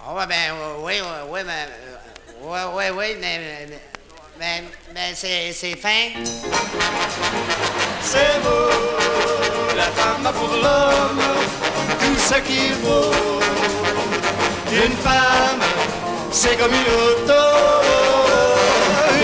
Ah, 0.05 0.13
ouais, 0.13 0.27
ben, 0.27 0.35
euh, 0.51 0.75
oui, 0.81 0.95
oui, 1.01 1.29
oui, 1.31 1.41
mais. 1.47 1.69
euh, 1.71 1.97
Ouais, 2.43 2.65
ouais, 2.75 2.91
oui, 2.91 3.17
mais. 3.21 3.67
mais- 3.69 3.81
Mais, 4.39 4.65
mais 4.93 5.15
c'est, 5.15 5.53
c'est 5.53 5.77
fin. 5.77 6.11
C'est 8.03 8.43
beau, 8.43 8.71
la 9.77 9.85
femme 9.85 10.33
pour 10.35 10.49
l'homme 10.49 11.23
tout 12.01 12.19
ce 12.19 12.35
qu'il 12.41 12.75
faut. 12.85 13.13
Une 14.73 14.97
femme, 14.97 15.61
c'est 16.31 16.57
comme 16.57 16.73
une 16.73 16.93
auto. 17.05 17.43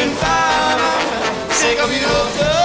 Une 0.03 0.15
femme, 0.17 0.81
c'est 1.51 1.77
comme 1.77 1.91
une 1.91 2.05
auto. 2.05 2.62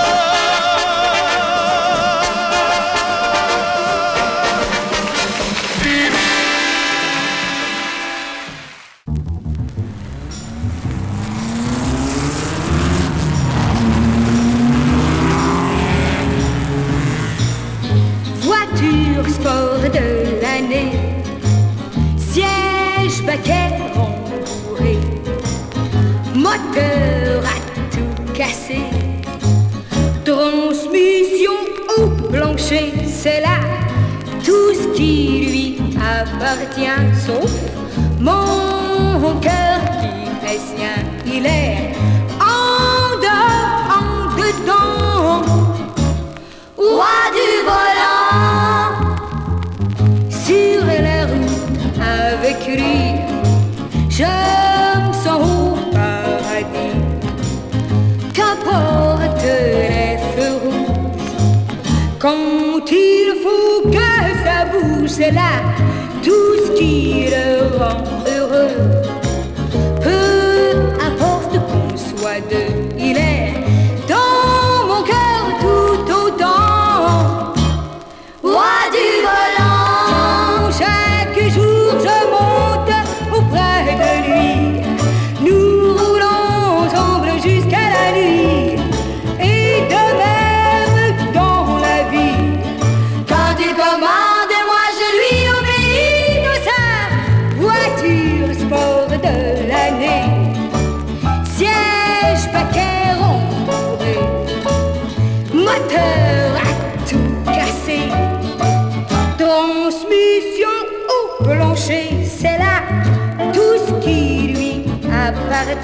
Sport 19.30 19.82
de 19.82 20.42
l'année, 20.42 20.92
siège 22.18 23.24
baquet 23.26 23.70
rembourré, 23.96 24.98
moteur 26.36 27.44
à 27.46 27.58
tout 27.92 28.34
casser, 28.34 28.88
transmission 30.24 31.58
au 31.98 32.08
plancher, 32.32 32.94
c'est 33.08 33.42
là. 33.42 33.60
Tout 34.44 34.74
ce 34.74 34.88
qui 34.96 35.16
lui 35.50 35.78
appartient, 35.98 37.06
sauf 37.26 37.52
mon 38.20 39.40
cœur 39.42 39.80
qui 40.00 40.48
est 40.48 40.60
sien, 40.60 40.98
il 41.26 41.46
est 41.46 41.94
en 42.40 43.18
dehors, 43.26 43.87
será 65.18 65.77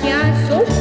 appartient 0.03 0.47
Sauf 0.47 0.67
mon 0.67 0.72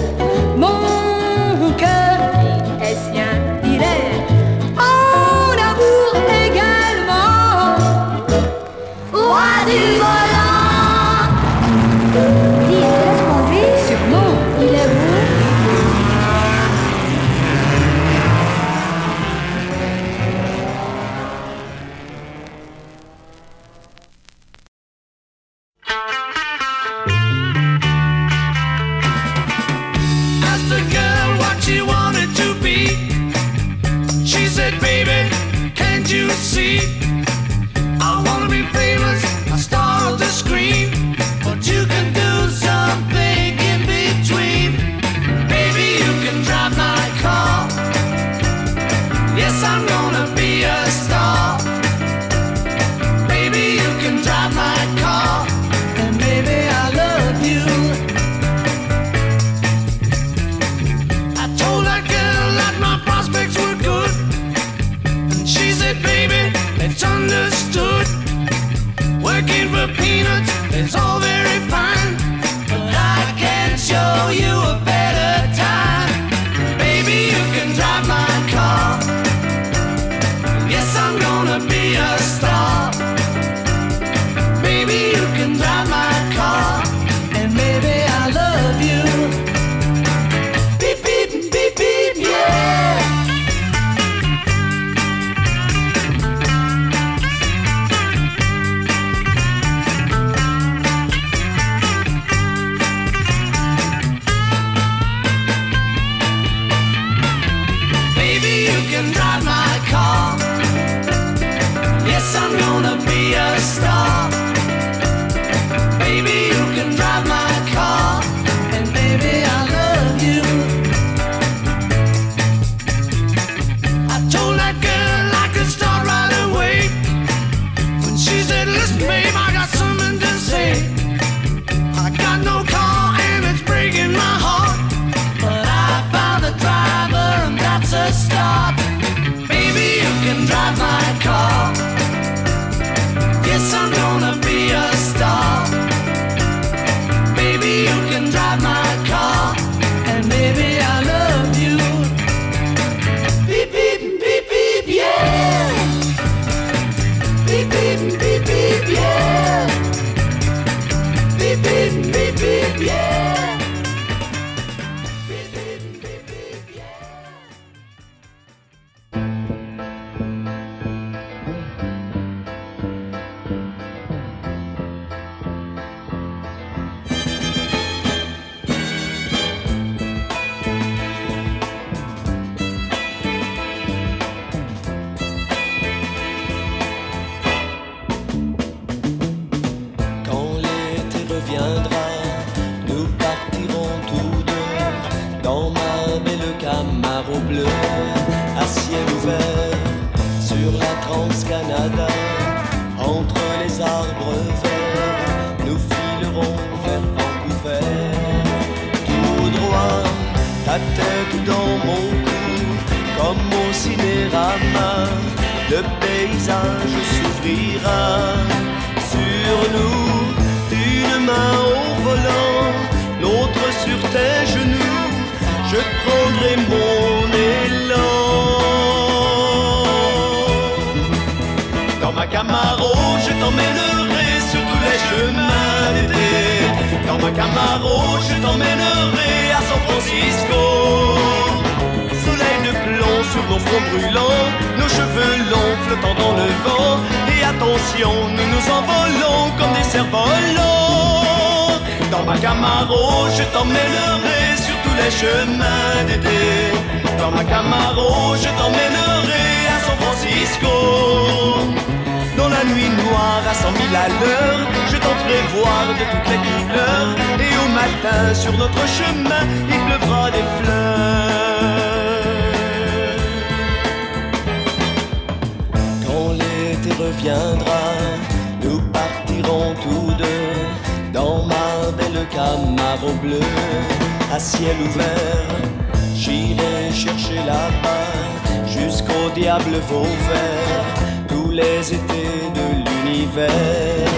tous 291.29 291.51
les 291.51 291.93
étés 291.93 292.51
de 292.59 292.67
l'univers. 292.85 294.13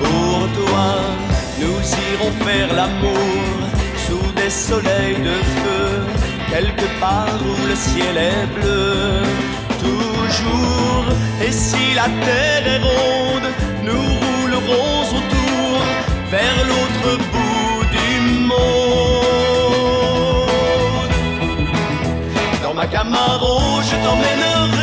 Pour 0.00 0.38
toi, 0.58 0.88
nous 1.60 1.80
irons 2.12 2.32
faire 2.46 2.70
l'amour 2.74 3.54
sous 4.06 4.32
des 4.40 4.50
soleils 4.50 5.20
de 5.30 5.36
feu, 5.56 5.86
quelque 6.50 6.88
part 7.00 7.38
où 7.42 7.54
le 7.68 7.76
ciel 7.76 8.16
est 8.16 8.46
bleu. 8.56 9.22
Toujours, 9.80 11.06
et 11.44 11.52
si 11.52 11.94
la 11.94 12.08
terre 12.24 12.66
est 12.74 12.82
ronde, 12.90 13.48
nous 13.84 14.06
roulerons 14.22 15.02
autour 15.18 15.78
vers 16.30 16.58
l'autre 16.68 17.08
bout 17.32 17.84
du 17.96 18.10
monde. 18.50 18.78
Dans 22.62 22.74
ma 22.74 22.86
Camaro, 22.86 23.56
je 23.82 23.96
t'emmènerai 24.04 24.77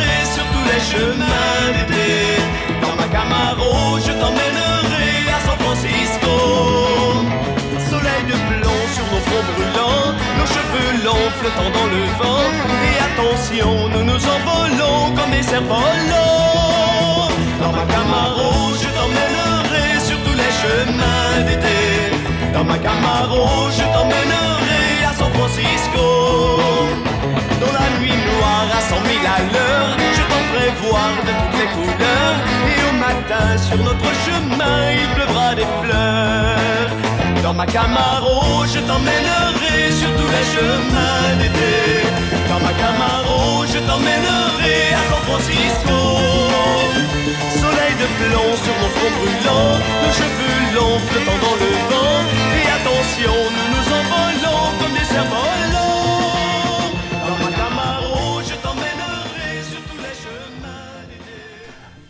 chemins 0.90 1.66
d'été. 1.74 2.06
Dans 2.82 2.94
ma 3.00 3.06
Camaro, 3.14 3.98
je 4.06 4.12
t'emmènerai 4.20 5.10
à 5.36 5.38
San 5.46 5.58
Francisco. 5.64 6.34
Soleil 7.90 8.22
de 8.30 8.36
plomb 8.48 8.82
sur 8.94 9.06
nos 9.12 9.22
fronts 9.26 9.46
brûlants, 9.50 10.08
nos 10.38 10.48
cheveux 10.54 10.92
longs 11.06 11.30
flottant 11.38 11.70
dans 11.78 11.88
le 11.94 12.02
vent. 12.20 12.46
Et 12.88 12.96
attention, 13.08 13.72
nous 13.92 14.04
nous 14.10 14.22
envolons 14.36 15.00
comme 15.16 15.30
des 15.36 15.42
cerfs-volants. 15.50 17.30
Dans 17.62 17.72
ma 17.78 17.84
Camaro, 17.92 18.50
je 18.82 18.88
t'emmènerai 18.96 19.86
sur 20.08 20.18
tous 20.24 20.36
les 20.42 20.52
chemins 20.62 21.34
d'été. 21.46 21.78
Dans 22.54 22.64
ma 22.64 22.78
Camaro, 22.78 23.44
je 23.78 23.84
t'emmènerai 23.94 24.84
à 25.08 25.12
San 25.18 25.30
Francisco. 25.36 26.06
Dans 27.60 27.72
la 27.72 27.88
nuit 27.98 28.18
noire 28.30 28.68
à 28.78 28.80
cent 28.88 29.00
mille 29.08 29.26
à 29.36 29.40
l'heure, 29.52 29.96
je 30.16 30.22
t'en 30.30 30.42
ferai 30.48 30.70
voir 30.84 31.10
de 31.26 31.32
toutes 31.40 31.58
les 31.60 31.70
couleurs. 31.76 32.38
Et 32.72 32.78
au 32.88 32.92
matin, 33.06 33.46
sur 33.56 33.78
notre 33.78 34.10
chemin, 34.24 34.78
il 34.92 35.08
pleuvra 35.14 35.54
des 35.54 35.68
fleurs. 35.80 36.90
Dans 37.42 37.54
ma 37.54 37.66
Camaro, 37.66 38.64
je 38.66 38.80
t'emmènerai 38.80 39.90
sur 40.00 40.10
tous 40.18 40.30
les 40.36 40.46
chemins 40.54 41.28
d'été. 41.40 41.74
Dans 42.50 42.60
ma 42.60 42.72
Camaro, 42.80 43.64
je 43.72 43.78
t'emmènerai 43.88 44.76
à 44.98 45.02
San 45.08 45.22
Francisco. 45.28 45.98
Soleil 47.62 47.94
de 48.02 48.08
plomb 48.18 48.52
sur 48.64 48.74
mon 48.80 48.90
front 48.96 49.12
brûlant, 49.18 49.72
nos 50.02 50.12
cheveux 50.20 50.58
longs 50.76 51.00
flottant 51.08 51.38
dans 51.46 51.56
le 51.62 51.70
vent. 51.88 52.20
Et 52.58 52.66
attention, 52.76 53.34
nous 53.54 53.68
nous 53.74 53.86
envolons 54.00 54.64
comme 54.78 54.92
des 54.98 55.06
cerfs-volants. 55.12 56.05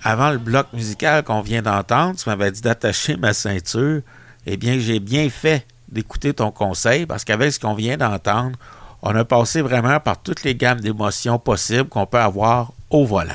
Avant 0.09 0.31
le 0.31 0.39
bloc 0.39 0.69
musical 0.73 1.25
qu'on 1.25 1.41
vient 1.41 1.63
d'entendre, 1.63 2.15
tu 2.15 2.29
m'avais 2.29 2.53
dit 2.53 2.61
d'attacher 2.61 3.17
ma 3.17 3.33
ceinture. 3.33 4.03
Eh 4.47 4.57
bien, 4.57 4.79
j'ai 4.79 5.01
bien 5.01 5.29
fait 5.29 5.67
d'écouter 5.89 6.33
ton 6.33 6.53
conseil 6.53 7.07
parce 7.07 7.25
qu'avec 7.25 7.53
ce 7.53 7.59
qu'on 7.59 7.75
vient 7.75 7.97
d'entendre, 7.97 8.57
on 9.03 9.13
a 9.17 9.25
passé 9.25 9.63
vraiment 9.63 9.99
par 9.99 10.23
toutes 10.23 10.45
les 10.45 10.55
gammes 10.55 10.81
d'émotions 10.81 11.41
possibles 11.41 11.89
qu'on 11.89 12.07
peut 12.07 12.21
avoir 12.21 12.73
au 12.89 13.05
volant. 13.05 13.33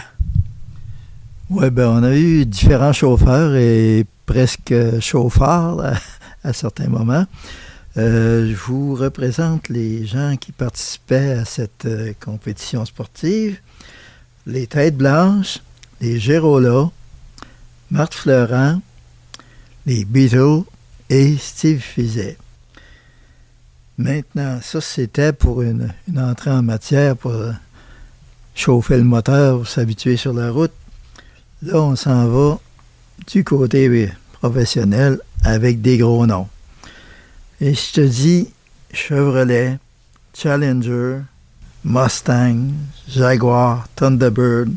Oui, 1.49 1.69
ben 1.71 1.89
on 1.89 2.03
a 2.03 2.15
eu 2.15 2.45
différents 2.45 2.93
chauffeurs 2.93 3.53
et 3.53 4.05
presque 4.25 4.73
chauffeurs 5.01 5.83
à, 5.83 5.93
à 6.45 6.53
certains 6.53 6.87
moments. 6.87 7.25
Euh, 7.97 8.47
je 8.49 8.55
vous 8.55 8.95
représente 8.95 9.67
les 9.67 10.05
gens 10.05 10.37
qui 10.39 10.53
participaient 10.53 11.33
à 11.33 11.43
cette 11.43 11.83
euh, 11.83 12.13
compétition 12.17 12.85
sportive. 12.85 13.59
Les 14.45 14.67
Têtes 14.67 14.95
Blanches, 14.95 15.59
les 16.01 16.19
Gérola, 16.19 16.89
Marthe 17.91 18.15
Fleurant, 18.15 18.81
les 19.85 20.03
Beatles 20.03 20.63
et 21.09 21.37
Steve 21.37 21.79
Fizet. 21.79 22.37
Maintenant, 23.97 24.59
ça 24.63 24.81
c'était 24.81 25.31
pour 25.31 25.61
une, 25.61 25.93
entrée 26.17 26.49
en 26.49 26.63
matière 26.63 27.15
pour 27.15 27.31
euh, 27.31 27.51
chauffer 28.55 28.97
le 28.97 29.03
moteur, 29.03 29.59
pour 29.59 29.67
s'habituer 29.67 30.17
sur 30.17 30.33
la 30.33 30.49
route. 30.49 30.71
Là, 31.61 31.79
on 31.79 31.95
s'en 31.95 32.27
va 32.27 32.59
du 33.27 33.43
côté 33.43 33.87
oui, 33.87 34.09
professionnel 34.33 35.19
avec 35.43 35.81
des 35.81 35.99
gros 35.99 36.25
noms. 36.25 36.47
Et 37.59 37.75
je 37.75 37.91
te 37.93 38.01
dis 38.01 38.49
Chevrolet, 38.91 39.77
Challenger, 40.33 41.19
Mustang, 41.83 42.71
Jaguar, 43.07 43.87
Thunderbird, 43.95 44.71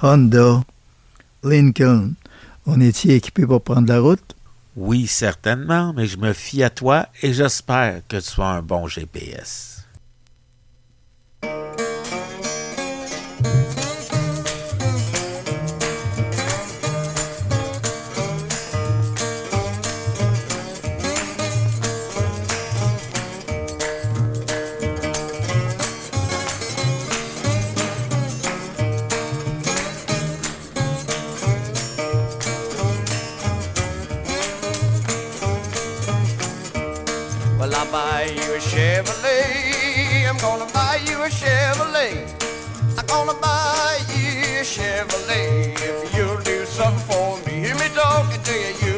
Honda, 0.00 0.62
Lincoln. 1.42 2.14
On 2.66 2.80
est-il 2.80 3.10
équipé 3.10 3.44
pour 3.46 3.62
prendre 3.62 3.88
la 3.88 3.98
route? 3.98 4.36
Oui, 4.76 5.08
certainement, 5.08 5.92
mais 5.92 6.06
je 6.06 6.18
me 6.18 6.32
fie 6.32 6.62
à 6.62 6.70
toi 6.70 7.08
et 7.20 7.32
j'espère 7.32 8.02
que 8.06 8.16
tu 8.16 8.22
sois 8.22 8.50
un 8.50 8.62
bon 8.62 8.86
GPS. 8.86 9.77
I'll 37.78 37.92
buy 37.92 38.24
you 38.24 38.54
a 38.54 38.58
Chevrolet. 38.58 40.28
I'm 40.28 40.36
gonna 40.38 40.66
buy 40.72 40.98
you 41.06 41.22
a 41.22 41.28
Chevrolet. 41.28 42.26
I'm 42.98 43.06
gonna 43.06 43.38
buy 43.38 43.98
you 44.16 44.58
a 44.58 44.64
Chevrolet. 44.64 45.78
If 45.78 46.12
you'll 46.12 46.42
do 46.42 46.66
something 46.66 47.00
for 47.06 47.38
me, 47.46 47.60
hear 47.60 47.76
me 47.76 47.88
talking 47.94 48.42
to 48.42 48.58
you. 48.84 48.97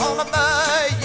on 0.00 0.16
my 0.16 0.24
mind. 0.30 0.99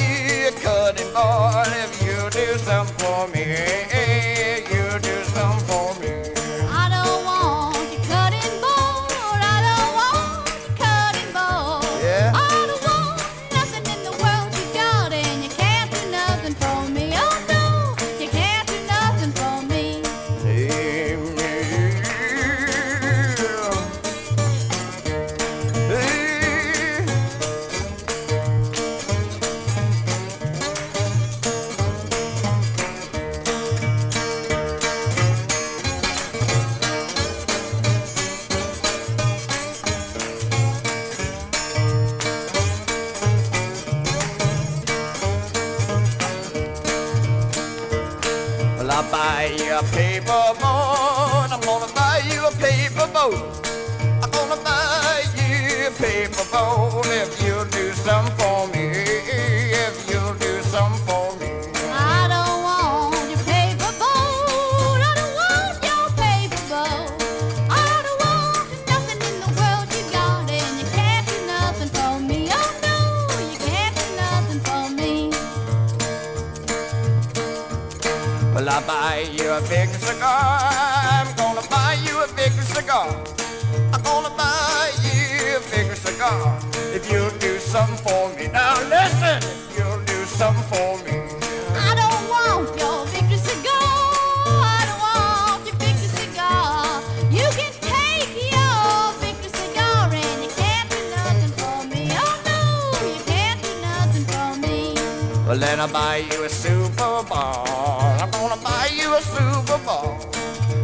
gonna 105.86 105.94
buy 105.94 106.18
you 106.32 106.44
a 106.44 106.50
Super 106.50 106.96
Bowl. 106.96 107.30
I'm 107.30 108.32
gonna 108.32 108.60
buy 108.62 108.90
you 108.92 109.14
a 109.14 109.22
Super 109.22 109.78
Bowl. 109.86 110.18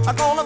I'm 0.06 0.15
gonna 0.15 0.41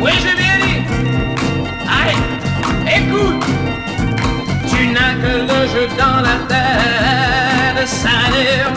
Oui, 0.00 0.12
j'ai 0.22 0.36
bien 0.42 0.56
dit. 0.64 0.80
Allez, 1.98 2.20
écoute. 2.98 3.44
Tu 4.68 4.80
n'as 4.88 5.14
que 5.22 5.32
le 5.50 5.60
jeu 5.68 5.86
dans 5.98 6.20
la 6.22 6.36
tête, 6.48 7.88
ça 7.88 8.16
n'est 8.32 8.69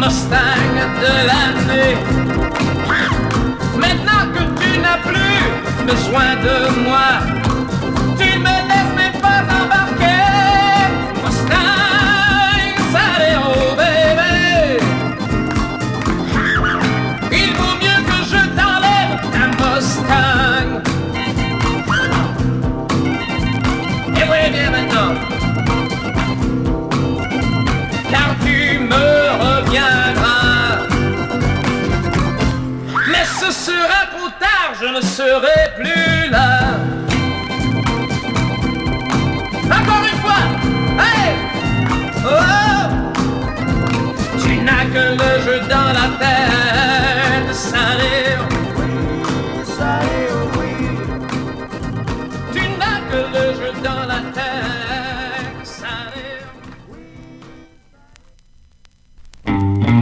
Mustang 0.00 0.76
de 1.02 1.12
l'année. 1.28 1.96
Maintenant 3.76 4.24
que 4.32 4.42
tu 4.60 4.78
n'as 4.78 4.98
plus 4.98 5.42
besoin 5.86 6.36
de 6.36 6.56
moi, 6.84 7.08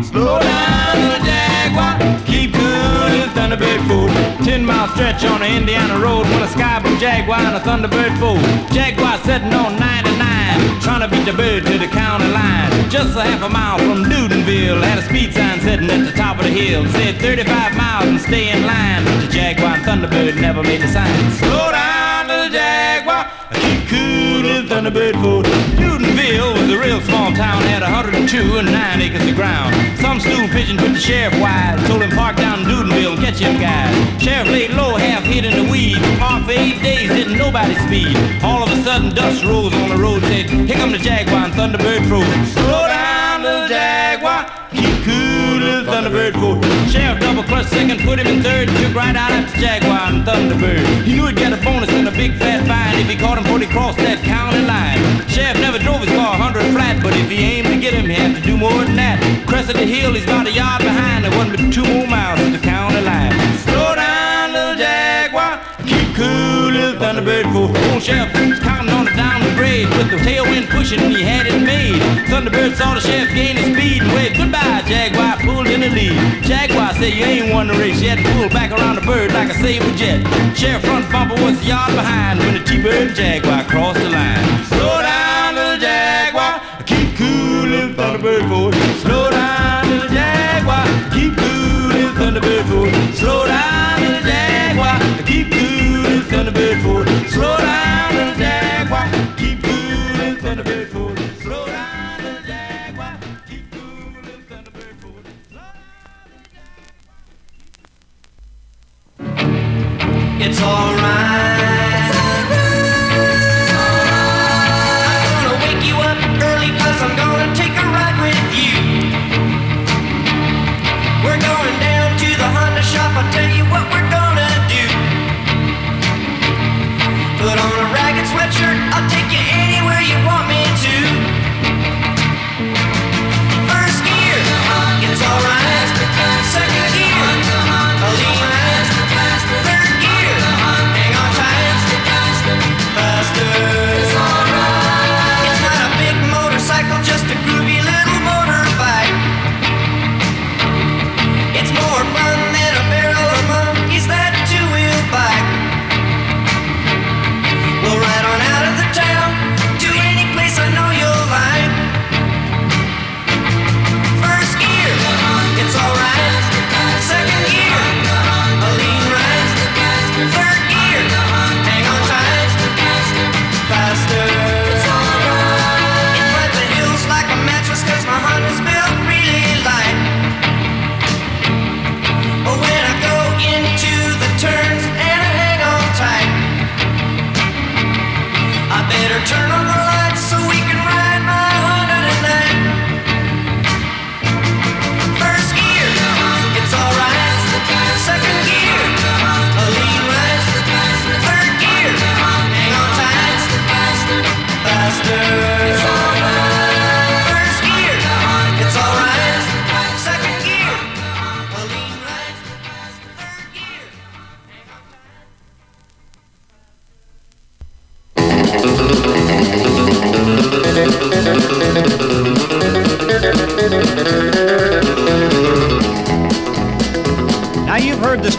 Slow 0.02 0.40
down, 0.40 0.96
little 1.00 1.24
Jaguar. 1.26 1.98
Keep 2.26 2.54
food. 3.88 4.10
Ten 4.44 4.64
mile 4.64 4.88
stretch 4.88 5.24
on 5.24 5.40
the 5.40 5.46
Indiana 5.46 5.98
road 5.98 6.24
when 6.26 6.42
a 6.42 6.48
sky 6.48 6.80
blue 6.80 6.98
Jaguar 6.98 7.38
and 7.38 7.56
a 7.56 7.60
Thunderbird 7.60 8.18
fool. 8.18 8.38
Jaguar 8.74 9.18
sitting 9.18 9.52
on 9.52 9.76
99, 9.78 10.15
trying 10.86 11.02
to 11.02 11.08
beat 11.08 11.26
the 11.26 11.32
bird 11.32 11.66
to 11.66 11.78
the 11.78 11.88
county 11.88 12.28
line. 12.30 12.70
Just 12.88 13.18
a 13.18 13.22
half 13.22 13.42
a 13.42 13.48
mile 13.48 13.76
from 13.78 14.04
Newtonville, 14.06 14.80
had 14.86 14.98
a 14.98 15.02
speed 15.02 15.34
sign 15.34 15.58
sitting 15.60 15.90
at 15.90 16.06
the 16.06 16.12
top 16.12 16.38
of 16.38 16.44
the 16.44 16.50
hill. 16.50 16.86
Said 16.94 17.18
35 17.18 17.76
miles 17.76 18.06
and 18.06 18.20
stay 18.20 18.54
in 18.54 18.62
line. 18.64 19.02
But 19.04 19.26
the 19.26 19.26
Jaguar 19.26 19.74
and 19.74 19.82
Thunderbird 19.82 20.40
never 20.40 20.62
made 20.62 20.80
the 20.80 20.86
sign. 20.86 21.10
Slow 21.42 21.72
down, 21.72 22.28
little 22.28 22.50
Jaguar. 22.54 23.26
Keep 23.58 23.88
cool, 23.90 24.46
little 24.46 24.70
Thunderbird 24.70 25.18
food. 25.18 25.44
Newtonville 25.74 26.54
was 26.54 26.70
a 26.70 26.78
real 26.78 27.00
small 27.00 27.34
town, 27.34 27.62
had 27.66 27.82
102 27.82 28.58
and 28.58 28.70
9 28.70 29.00
acres 29.02 29.26
of 29.26 29.34
ground. 29.34 29.74
Some 29.98 30.20
stool 30.20 30.46
pigeon 30.54 30.76
put 30.78 30.94
the 30.94 31.02
sheriff 31.02 31.34
wide, 31.40 31.82
told 31.86 32.02
him 32.02 32.10
park 32.14 32.36
down 32.36 32.60
in 32.60 32.66
Newtonville 32.66 33.18
and 33.18 33.22
catch 33.26 33.38
him 33.42 33.58
guys. 33.58 33.90
Sheriff 34.22 34.46
laid 34.46 34.70
low, 34.70 34.94
half 34.94 35.24
hid 35.24 35.44
in 35.44 35.66
the 35.66 35.66
weeds, 35.70 35.98
parked 36.22 36.46
for 36.46 36.52
eight 36.52 36.78
days, 36.80 37.10
didn't 37.10 37.38
nobody 37.38 37.74
speed. 37.86 38.14
All 38.44 38.62
of 38.62 38.70
a 38.70 38.78
sudden, 38.84 39.10
dust 39.14 39.42
rose 39.42 39.74
on 39.74 39.88
the 39.90 39.95
the 40.96 41.04
Jaguar 41.04 41.44
and 41.44 41.52
Thunderbird 41.52 42.08
froze. 42.08 42.52
Slow 42.52 42.88
down, 42.88 43.42
little 43.42 43.68
Jaguar, 43.68 44.48
keep 44.72 44.96
cool, 45.04 45.60
little 45.60 45.84
Thunderbird 45.84 46.32
froze. 46.40 46.92
Sheriff 46.92 47.20
double 47.20 47.42
clutch 47.42 47.66
second, 47.66 48.00
put 48.00 48.18
him 48.18 48.26
in 48.26 48.42
third, 48.42 48.68
took 48.80 48.94
right 48.94 49.14
out 49.14 49.30
after 49.30 49.60
Jaguar 49.60 50.08
and 50.08 50.24
Thunderbird. 50.24 51.04
He 51.04 51.14
knew 51.14 51.26
he'd 51.26 51.36
get 51.36 51.52
a 51.52 51.60
bonus 51.62 51.90
and 51.90 52.08
a 52.08 52.12
big 52.12 52.38
fat 52.38 52.66
fine 52.66 52.98
if 53.00 53.08
he 53.08 53.16
caught 53.16 53.36
him 53.36 53.44
before 53.44 53.58
he 53.58 53.66
crossed 53.66 53.98
that 53.98 54.24
county 54.24 54.64
line. 54.64 55.00
Sheriff 55.28 55.60
never 55.60 55.78
drove 55.78 56.00
his 56.00 56.08
car 56.16 56.38
100 56.38 56.72
flat, 56.72 57.02
but 57.02 57.12
if 57.16 57.28
he 57.28 57.38
aimed 57.44 57.68
to 57.68 57.78
get 57.78 57.92
him, 57.92 58.06
he 58.06 58.14
had 58.14 58.34
to 58.34 58.40
do 58.40 58.56
more 58.56 58.72
than 58.84 58.96
that. 58.96 59.20
Crested 59.46 59.76
the 59.76 59.84
hill, 59.84 60.14
he's 60.14 60.24
about 60.24 60.46
a 60.46 60.52
yard 60.52 60.80
behind, 60.80 61.24
there 61.24 61.34
wasn't 61.36 61.60
but 61.60 61.72
two 61.72 61.84
more 61.84 62.06
miles 62.06 62.40
to 62.40 62.50
the 62.56 62.62
county 62.62 63.02
line. 63.04 63.36
Slow 63.68 63.94
down, 63.94 64.52
little 64.52 64.76
Jaguar, 64.80 65.60
keep 65.84 66.08
cool, 66.16 66.72
little 66.72 66.96
Thunderbird 66.96 67.52
fool. 67.52 67.68
Old 67.92 68.02
sheriff 68.02 68.32
with 69.96 70.10
the 70.10 70.16
tailwind 70.16 70.68
pushing, 70.70 71.00
he 71.10 71.22
had 71.22 71.46
it 71.46 71.60
made. 71.60 72.00
Thunderbird 72.28 72.76
saw 72.76 72.94
the 72.94 73.00
sheriff 73.00 73.34
gain 73.34 73.56
speed 73.56 74.02
and 74.02 74.12
waved 74.12 74.36
goodbye. 74.36 74.82
Jaguar 74.86 75.36
pulled 75.40 75.66
in 75.66 75.80
the 75.80 75.90
lead. 75.90 76.16
Jaguar 76.44 76.92
said, 76.94 77.12
You 77.14 77.24
ain't 77.24 77.52
won 77.52 77.68
the 77.68 77.74
race 77.74 78.00
yet. 78.00 78.18
Pulled 78.34 78.52
back 78.52 78.70
around 78.72 78.96
the 78.96 79.06
bird 79.06 79.32
like 79.32 79.50
a 79.50 79.54
saber 79.54 79.92
jet. 79.96 80.20
Sheriff 80.56 80.84
front 80.84 81.10
bumper 81.10 81.40
was 81.42 81.60
a 81.62 81.64
yard 81.64 81.94
behind 81.94 82.38
when 82.40 82.54
the 82.54 82.64
T-Bird 82.64 83.08
and 83.08 83.16
Jaguar 83.16 83.64
crossed 83.64 84.00
the 84.00 84.10
line. 84.10 84.64
Slow 84.66 85.00
down, 85.02 85.54
little 85.54 85.78
Jaguar, 85.78 86.60
keep 86.84 87.16
cool, 87.16 87.66
little 87.66 87.94
Thunderbird 87.96 88.48
fool. 88.48 88.65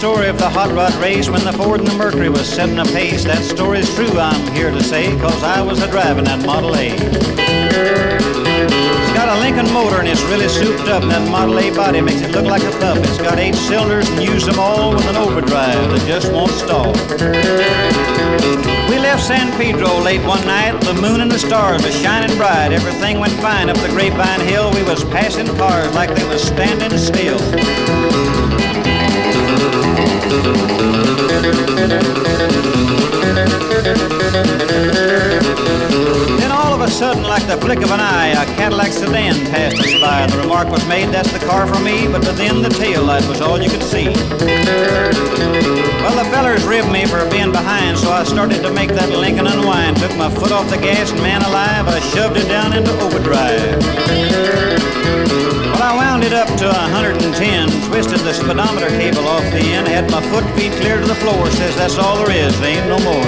Story 0.07 0.29
of 0.29 0.37
the 0.37 0.47
hot 0.47 0.71
rod 0.71 0.93
race 1.03 1.29
when 1.29 1.43
the 1.43 1.51
Ford 1.51 1.81
and 1.81 1.89
the 1.89 1.93
Mercury 1.95 2.29
was 2.29 2.47
setting 2.47 2.79
a 2.79 2.85
pace. 2.85 3.25
That 3.25 3.43
story's 3.43 3.93
true, 3.93 4.17
I'm 4.17 4.55
here 4.55 4.71
to 4.71 4.81
say, 4.81 5.11
cause 5.19 5.43
I 5.43 5.61
was 5.61 5.83
a 5.83 5.91
driving 5.91 6.23
that 6.23 6.45
Model 6.45 6.73
A. 6.75 6.95
It's 9.03 9.13
got 9.19 9.27
a 9.27 9.37
Lincoln 9.41 9.67
motor 9.73 9.99
and 9.99 10.07
it's 10.07 10.23
really 10.31 10.47
souped 10.47 10.87
up. 10.87 11.03
That 11.03 11.29
Model 11.29 11.59
A 11.59 11.75
body 11.75 11.99
makes 11.99 12.21
it 12.21 12.31
look 12.31 12.45
like 12.45 12.63
a 12.63 12.71
pup. 12.79 12.99
It's 12.99 13.17
got 13.17 13.37
eight 13.37 13.53
cylinders 13.55 14.07
and 14.07 14.23
use 14.23 14.45
them 14.45 14.57
all 14.59 14.95
with 14.95 15.05
an 15.09 15.17
overdrive 15.17 15.91
that 15.91 16.03
just 16.07 16.31
won't 16.31 16.55
stall. 16.55 16.93
We 18.87 18.99
left 19.03 19.27
San 19.27 19.51
Pedro 19.59 19.91
late 19.99 20.23
one 20.25 20.45
night. 20.47 20.79
The 20.87 20.93
moon 20.93 21.19
and 21.19 21.29
the 21.29 21.37
stars 21.37 21.83
were 21.83 21.91
shining 21.91 22.33
bright. 22.37 22.71
Everything 22.71 23.19
went 23.19 23.33
fine 23.43 23.69
up 23.69 23.75
the 23.83 23.89
Grapevine 23.89 24.39
Hill. 24.47 24.71
We 24.71 24.83
was 24.83 25.03
passing 25.11 25.47
cars 25.57 25.93
like 25.93 26.15
they 26.15 26.23
was 26.29 26.41
standing 26.41 26.97
still. 26.97 27.43
Then 36.39 36.51
all 36.51 36.73
of 36.73 36.81
a 36.81 36.89
sudden, 36.89 37.23
like 37.23 37.47
the 37.47 37.57
flick 37.57 37.81
of 37.81 37.91
an 37.91 37.99
eye, 37.99 38.29
a 38.29 38.45
Cadillac 38.57 38.91
sedan 38.91 39.35
passed 39.51 39.79
us 39.79 39.99
by. 40.01 40.27
The 40.27 40.37
remark 40.37 40.69
was 40.69 40.85
made, 40.87 41.09
that's 41.09 41.31
the 41.31 41.39
car 41.39 41.65
for 41.67 41.79
me, 41.79 42.07
but 42.07 42.21
within 42.25 42.61
the 42.61 42.69
tail 42.69 43.03
light 43.03 43.25
was 43.27 43.41
all 43.41 43.61
you 43.61 43.69
could 43.69 43.83
see. 43.83 44.07
Well, 46.03 46.15
the 46.15 46.29
fellers 46.31 46.63
ribbed 46.65 46.91
me 46.91 47.05
for 47.05 47.25
being 47.29 47.51
behind, 47.51 47.97
so 47.97 48.11
I 48.11 48.23
started 48.23 48.61
to 48.63 48.71
make 48.73 48.89
that 48.89 49.09
Lincoln 49.09 49.47
unwind. 49.47 49.97
Took 49.97 50.15
my 50.17 50.29
foot 50.29 50.51
off 50.51 50.69
the 50.69 50.77
gas, 50.77 51.11
and 51.11 51.21
man 51.21 51.41
alive, 51.41 51.87
I 51.87 51.99
shoved 51.99 52.37
it 52.37 52.47
down 52.47 52.73
into 52.73 52.91
overdrive. 52.99 53.81
It 56.17 56.33
up 56.33 56.47
to 56.59 56.67
110, 56.67 57.69
twisted 57.87 58.19
the 58.19 58.33
speedometer 58.33 58.89
cable 58.89 59.27
off 59.27 59.43
the 59.53 59.59
end, 59.59 59.87
had 59.87 60.11
my 60.11 60.19
foot 60.27 60.43
feet 60.59 60.73
clear 60.73 60.99
to 60.99 61.05
the 61.05 61.15
floor, 61.15 61.49
says 61.51 61.75
that's 61.77 61.97
all 61.97 62.17
there 62.17 62.31
is, 62.35 62.59
there 62.59 62.75
ain't 62.75 62.87
no 62.89 62.99
more. 63.05 63.23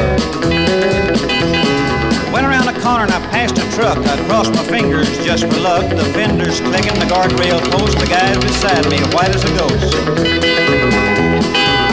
Went 2.34 2.46
around 2.46 2.66
the 2.66 2.76
corner 2.82 3.06
and 3.06 3.14
I 3.14 3.22
passed 3.32 3.58
a 3.58 3.64
truck. 3.72 3.98
I 4.00 4.18
crossed 4.28 4.54
my 4.54 4.64
fingers 4.64 5.08
just 5.24 5.46
for 5.48 5.60
luck. 5.62 5.88
The 5.90 6.04
fenders 6.12 6.60
clicking, 6.60 6.98
the 7.00 7.06
guardrail 7.06 7.62
post, 7.72 7.98
the 8.00 8.08
guys 8.08 8.36
beside 8.38 8.84
me, 8.90 9.00
white 9.16 9.32
as 9.32 9.44
a 9.46 9.54
ghost. 9.56 9.96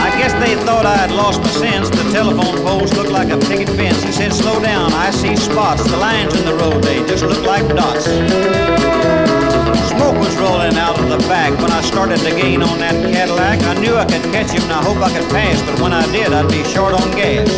I 0.01 0.11
guess 0.19 0.33
they 0.43 0.55
thought 0.65 0.85
I 0.85 0.97
had 0.97 1.11
lost 1.11 1.41
my 1.41 1.49
sense. 1.51 1.89
The 1.89 2.03
telephone 2.11 2.57
poles 2.65 2.91
looked 2.97 3.11
like 3.11 3.29
a 3.29 3.37
picket 3.37 3.69
fence. 3.69 4.03
He 4.03 4.11
said, 4.11 4.33
slow 4.33 4.59
down, 4.59 4.91
I 4.91 5.11
see 5.11 5.35
spots. 5.37 5.83
The 5.89 5.97
lines 5.97 6.35
in 6.35 6.43
the 6.43 6.55
road, 6.55 6.83
they 6.83 6.99
just 7.05 7.23
look 7.23 7.45
like 7.45 7.67
dots. 7.69 9.36
Smoke 9.75 10.17
was 10.19 10.35
rolling 10.37 10.75
out 10.77 10.99
of 10.99 11.09
the 11.09 11.17
back 11.27 11.51
when 11.59 11.71
I 11.71 11.81
started 11.81 12.19
to 12.19 12.29
gain 12.31 12.61
on 12.61 12.79
that 12.79 12.95
Cadillac. 13.11 13.61
I 13.63 13.73
knew 13.81 13.95
I 13.95 14.05
could 14.05 14.23
catch 14.31 14.51
him 14.51 14.63
and 14.63 14.71
I 14.71 14.83
hope 14.83 14.97
I 14.97 15.11
could 15.11 15.29
pass, 15.29 15.61
but 15.63 15.79
when 15.81 15.91
I 15.93 16.05
did, 16.11 16.31
I'd 16.31 16.47
be 16.49 16.63
short 16.63 16.93
on 16.93 17.11
gas. 17.11 17.49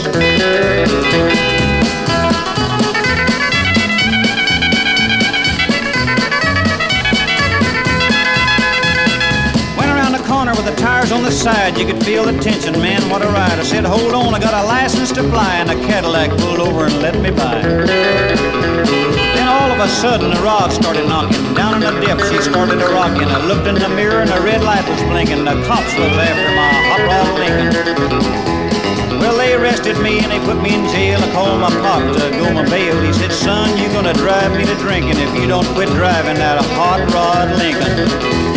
Went 9.77 9.91
around 9.91 10.14
the 10.14 10.23
corner 10.27 10.53
with 10.53 10.65
the 10.65 10.76
tires 10.76 11.11
on 11.11 11.23
the 11.23 11.31
side. 11.31 11.77
You 11.77 11.86
could 11.86 12.03
feel 12.03 12.26
the 12.26 12.38
tension, 12.40 12.73
man, 12.73 13.07
what 13.10 13.22
a 13.22 13.27
ride. 13.27 13.60
I 13.60 13.64
said, 13.64 13.86
hold 13.86 14.14
on, 14.14 14.34
I 14.34 14.40
got 14.40 14.53
a 14.53 14.65
license 14.65 15.11
to 15.14 15.23
fly. 15.23 15.56
And 15.56 15.69
the 15.69 15.76
Cadillac 15.88 16.31
pulled 16.40 16.60
over 16.60 16.86
and 16.86 16.99
let 17.02 17.15
me 17.22 17.31
by. 17.31 19.19
All 19.60 19.72
of 19.72 19.80
a 19.81 19.90
sudden, 19.90 20.31
the 20.31 20.41
rod 20.41 20.72
started 20.72 21.06
knocking. 21.07 21.53
Down 21.53 21.76
in 21.76 21.81
the 21.81 21.91
dip, 21.99 22.19
she 22.31 22.40
started 22.41 22.80
to 22.80 22.88
rocking. 22.88 23.27
I 23.27 23.45
looked 23.45 23.68
in 23.68 23.76
the 23.76 23.90
mirror 23.90 24.22
and 24.22 24.30
the 24.30 24.40
red 24.40 24.64
light 24.64 24.88
was 24.88 25.02
blinking. 25.11 25.44
The 25.44 25.60
cops 25.68 25.91
was 25.99 26.15
after 26.15 26.52
my 26.56 26.72
hot 26.88 27.02
rod 27.03 27.27
Lincoln. 27.36 29.19
Well, 29.19 29.36
they 29.36 29.53
arrested 29.53 29.99
me 29.99 30.19
and 30.23 30.31
they 30.31 30.40
put 30.40 30.61
me 30.61 30.73
in 30.76 30.88
jail. 30.88 31.19
I 31.19 31.31
called 31.34 31.60
my 31.60 31.69
pop 31.84 31.99
to 32.15 32.31
go 32.40 32.53
my 32.53 32.64
bail. 32.69 32.95
He 33.02 33.11
said, 33.11 33.34
son, 33.34 33.77
you're 33.77 33.91
gonna 33.91 34.14
drive 34.14 34.56
me 34.56 34.64
to 34.65 34.76
drinking 34.76 35.19
if 35.19 35.36
you 35.36 35.45
don't 35.45 35.68
quit 35.76 35.90
driving 35.90 36.36
that 36.36 36.64
hot 36.80 37.03
rod 37.11 37.52
Lincoln. 37.60 38.49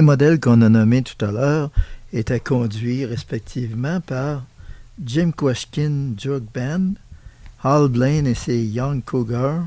Les 0.00 0.06
modèles 0.06 0.40
qu'on 0.40 0.62
a 0.62 0.70
nommés 0.70 1.02
tout 1.02 1.22
à 1.22 1.30
l'heure 1.30 1.70
étaient 2.14 2.40
conduits 2.40 3.04
respectivement 3.04 4.00
par 4.00 4.46
Jim 5.04 5.30
Quashkin 5.30 6.14
Jug 6.16 6.44
Band, 6.54 6.94
Hal 7.62 7.88
Blaine 7.88 8.26
et 8.26 8.34
ses 8.34 8.64
Young 8.64 9.04
Cougars, 9.04 9.66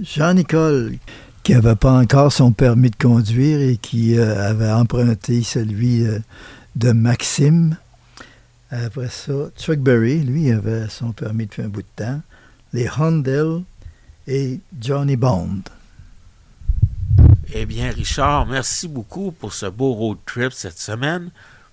Jean-Nicole, 0.00 0.94
qui 1.42 1.52
n'avait 1.52 1.76
pas 1.76 1.92
encore 1.92 2.32
son 2.32 2.52
permis 2.52 2.88
de 2.88 2.96
conduire 2.96 3.60
et 3.60 3.76
qui 3.76 4.18
euh, 4.18 4.48
avait 4.48 4.70
emprunté 4.70 5.42
celui 5.42 6.06
euh, 6.06 6.18
de 6.76 6.92
Maxime. 6.92 7.76
Après 8.70 9.10
ça, 9.10 9.34
Chuck 9.58 9.80
Berry, 9.80 10.20
lui, 10.20 10.50
avait 10.50 10.88
son 10.88 11.12
permis 11.12 11.44
depuis 11.44 11.60
un 11.60 11.68
bout 11.68 11.82
de 11.82 12.04
temps. 12.04 12.22
Les 12.72 12.88
Hundel 12.98 13.64
et 14.26 14.60
Johnny 14.80 15.16
Bond. 15.16 15.60
Eh 17.52 17.66
bien, 17.66 17.90
Richard, 17.90 18.46
merci 18.46 18.86
beaucoup 18.86 19.32
pour 19.32 19.52
ce 19.52 19.66
beau 19.66 19.92
road 19.92 20.18
trip 20.24 20.52
cette 20.52 20.78
semaine. 20.78 21.30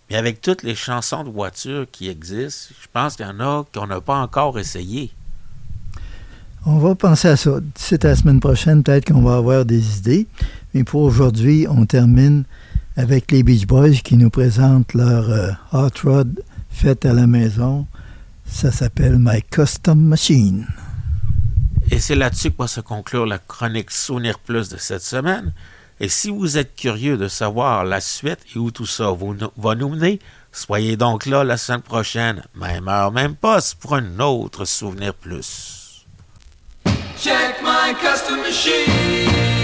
Mais 0.10 0.16
avec 0.16 0.42
toutes 0.42 0.64
les 0.64 0.74
chansons 0.74 1.24
de 1.24 1.30
voiture 1.30 1.86
qui 1.92 2.10
existent, 2.10 2.74
je 2.82 2.88
pense 2.92 3.16
qu'il 3.16 3.28
y 3.28 3.30
en 3.30 3.40
a 3.40 3.64
qu'on 3.72 3.86
n'a 3.86 4.02
pas 4.02 4.18
encore 4.18 4.58
essayé. 4.58 5.12
On 6.66 6.80
va 6.80 6.96
penser 6.96 7.28
à 7.28 7.38
ça. 7.38 7.58
À 7.58 8.08
la 8.08 8.16
semaine 8.16 8.40
prochaine, 8.40 8.82
peut-être 8.82 9.06
qu'on 9.06 9.22
va 9.22 9.36
avoir 9.36 9.66
des 9.66 10.00
idées. 10.00 10.28
Mais 10.74 10.84
pour 10.84 11.02
aujourd'hui, 11.02 11.68
on 11.70 11.86
termine 11.86 12.46
avec 12.96 13.32
les 13.32 13.44
Beach 13.44 13.68
Boys 13.68 14.02
qui 14.04 14.18
nous 14.18 14.32
présentent 14.32 14.96
leur 14.96 15.30
euh, 15.30 15.52
Hot 15.74 15.90
Rod 16.04 16.44
fait 16.72 17.06
à 17.06 17.14
la 17.14 17.28
maison. 17.28 17.86
Ça 18.48 18.72
s'appelle 18.72 19.18
My 19.20 19.44
Custom 19.44 20.00
Machine. 20.00 20.66
Et 21.92 22.00
c'est 22.00 22.16
là-dessus 22.16 22.52
que 22.52 22.58
va 22.58 22.68
se 22.68 22.82
conclure 22.82 23.26
la 23.26 23.40
chronique 23.40 23.92
Souvenir 23.92 24.40
Plus 24.40 24.70
de 24.70 24.78
cette 24.78 25.02
semaine. 25.02 25.54
Et 26.00 26.10
si 26.10 26.30
vous 26.30 26.58
êtes 26.58 26.76
curieux 26.76 27.18
de 27.18 27.28
savoir 27.28 27.84
la 27.84 28.02
suite 28.02 28.40
et 28.56 28.60
où 28.60 28.72
tout 28.72 28.86
ça 28.86 29.12
va 29.58 29.76
nous 29.76 29.90
mener, 29.90 30.20
soyez 30.52 30.96
donc 30.96 31.26
là 31.26 31.44
la 31.44 31.58
semaine 31.58 31.82
prochaine, 31.82 32.44
même 32.56 32.88
heure, 32.88 33.12
même 33.12 33.36
poste, 33.36 33.76
pour 33.80 33.96
un 33.96 34.20
autre 34.20 34.66
Souvenir 34.66 35.14
Plus. 35.14 36.06
Check 37.20 37.62
my 37.64 37.96
custom 37.96 38.42
machine. 38.42 39.57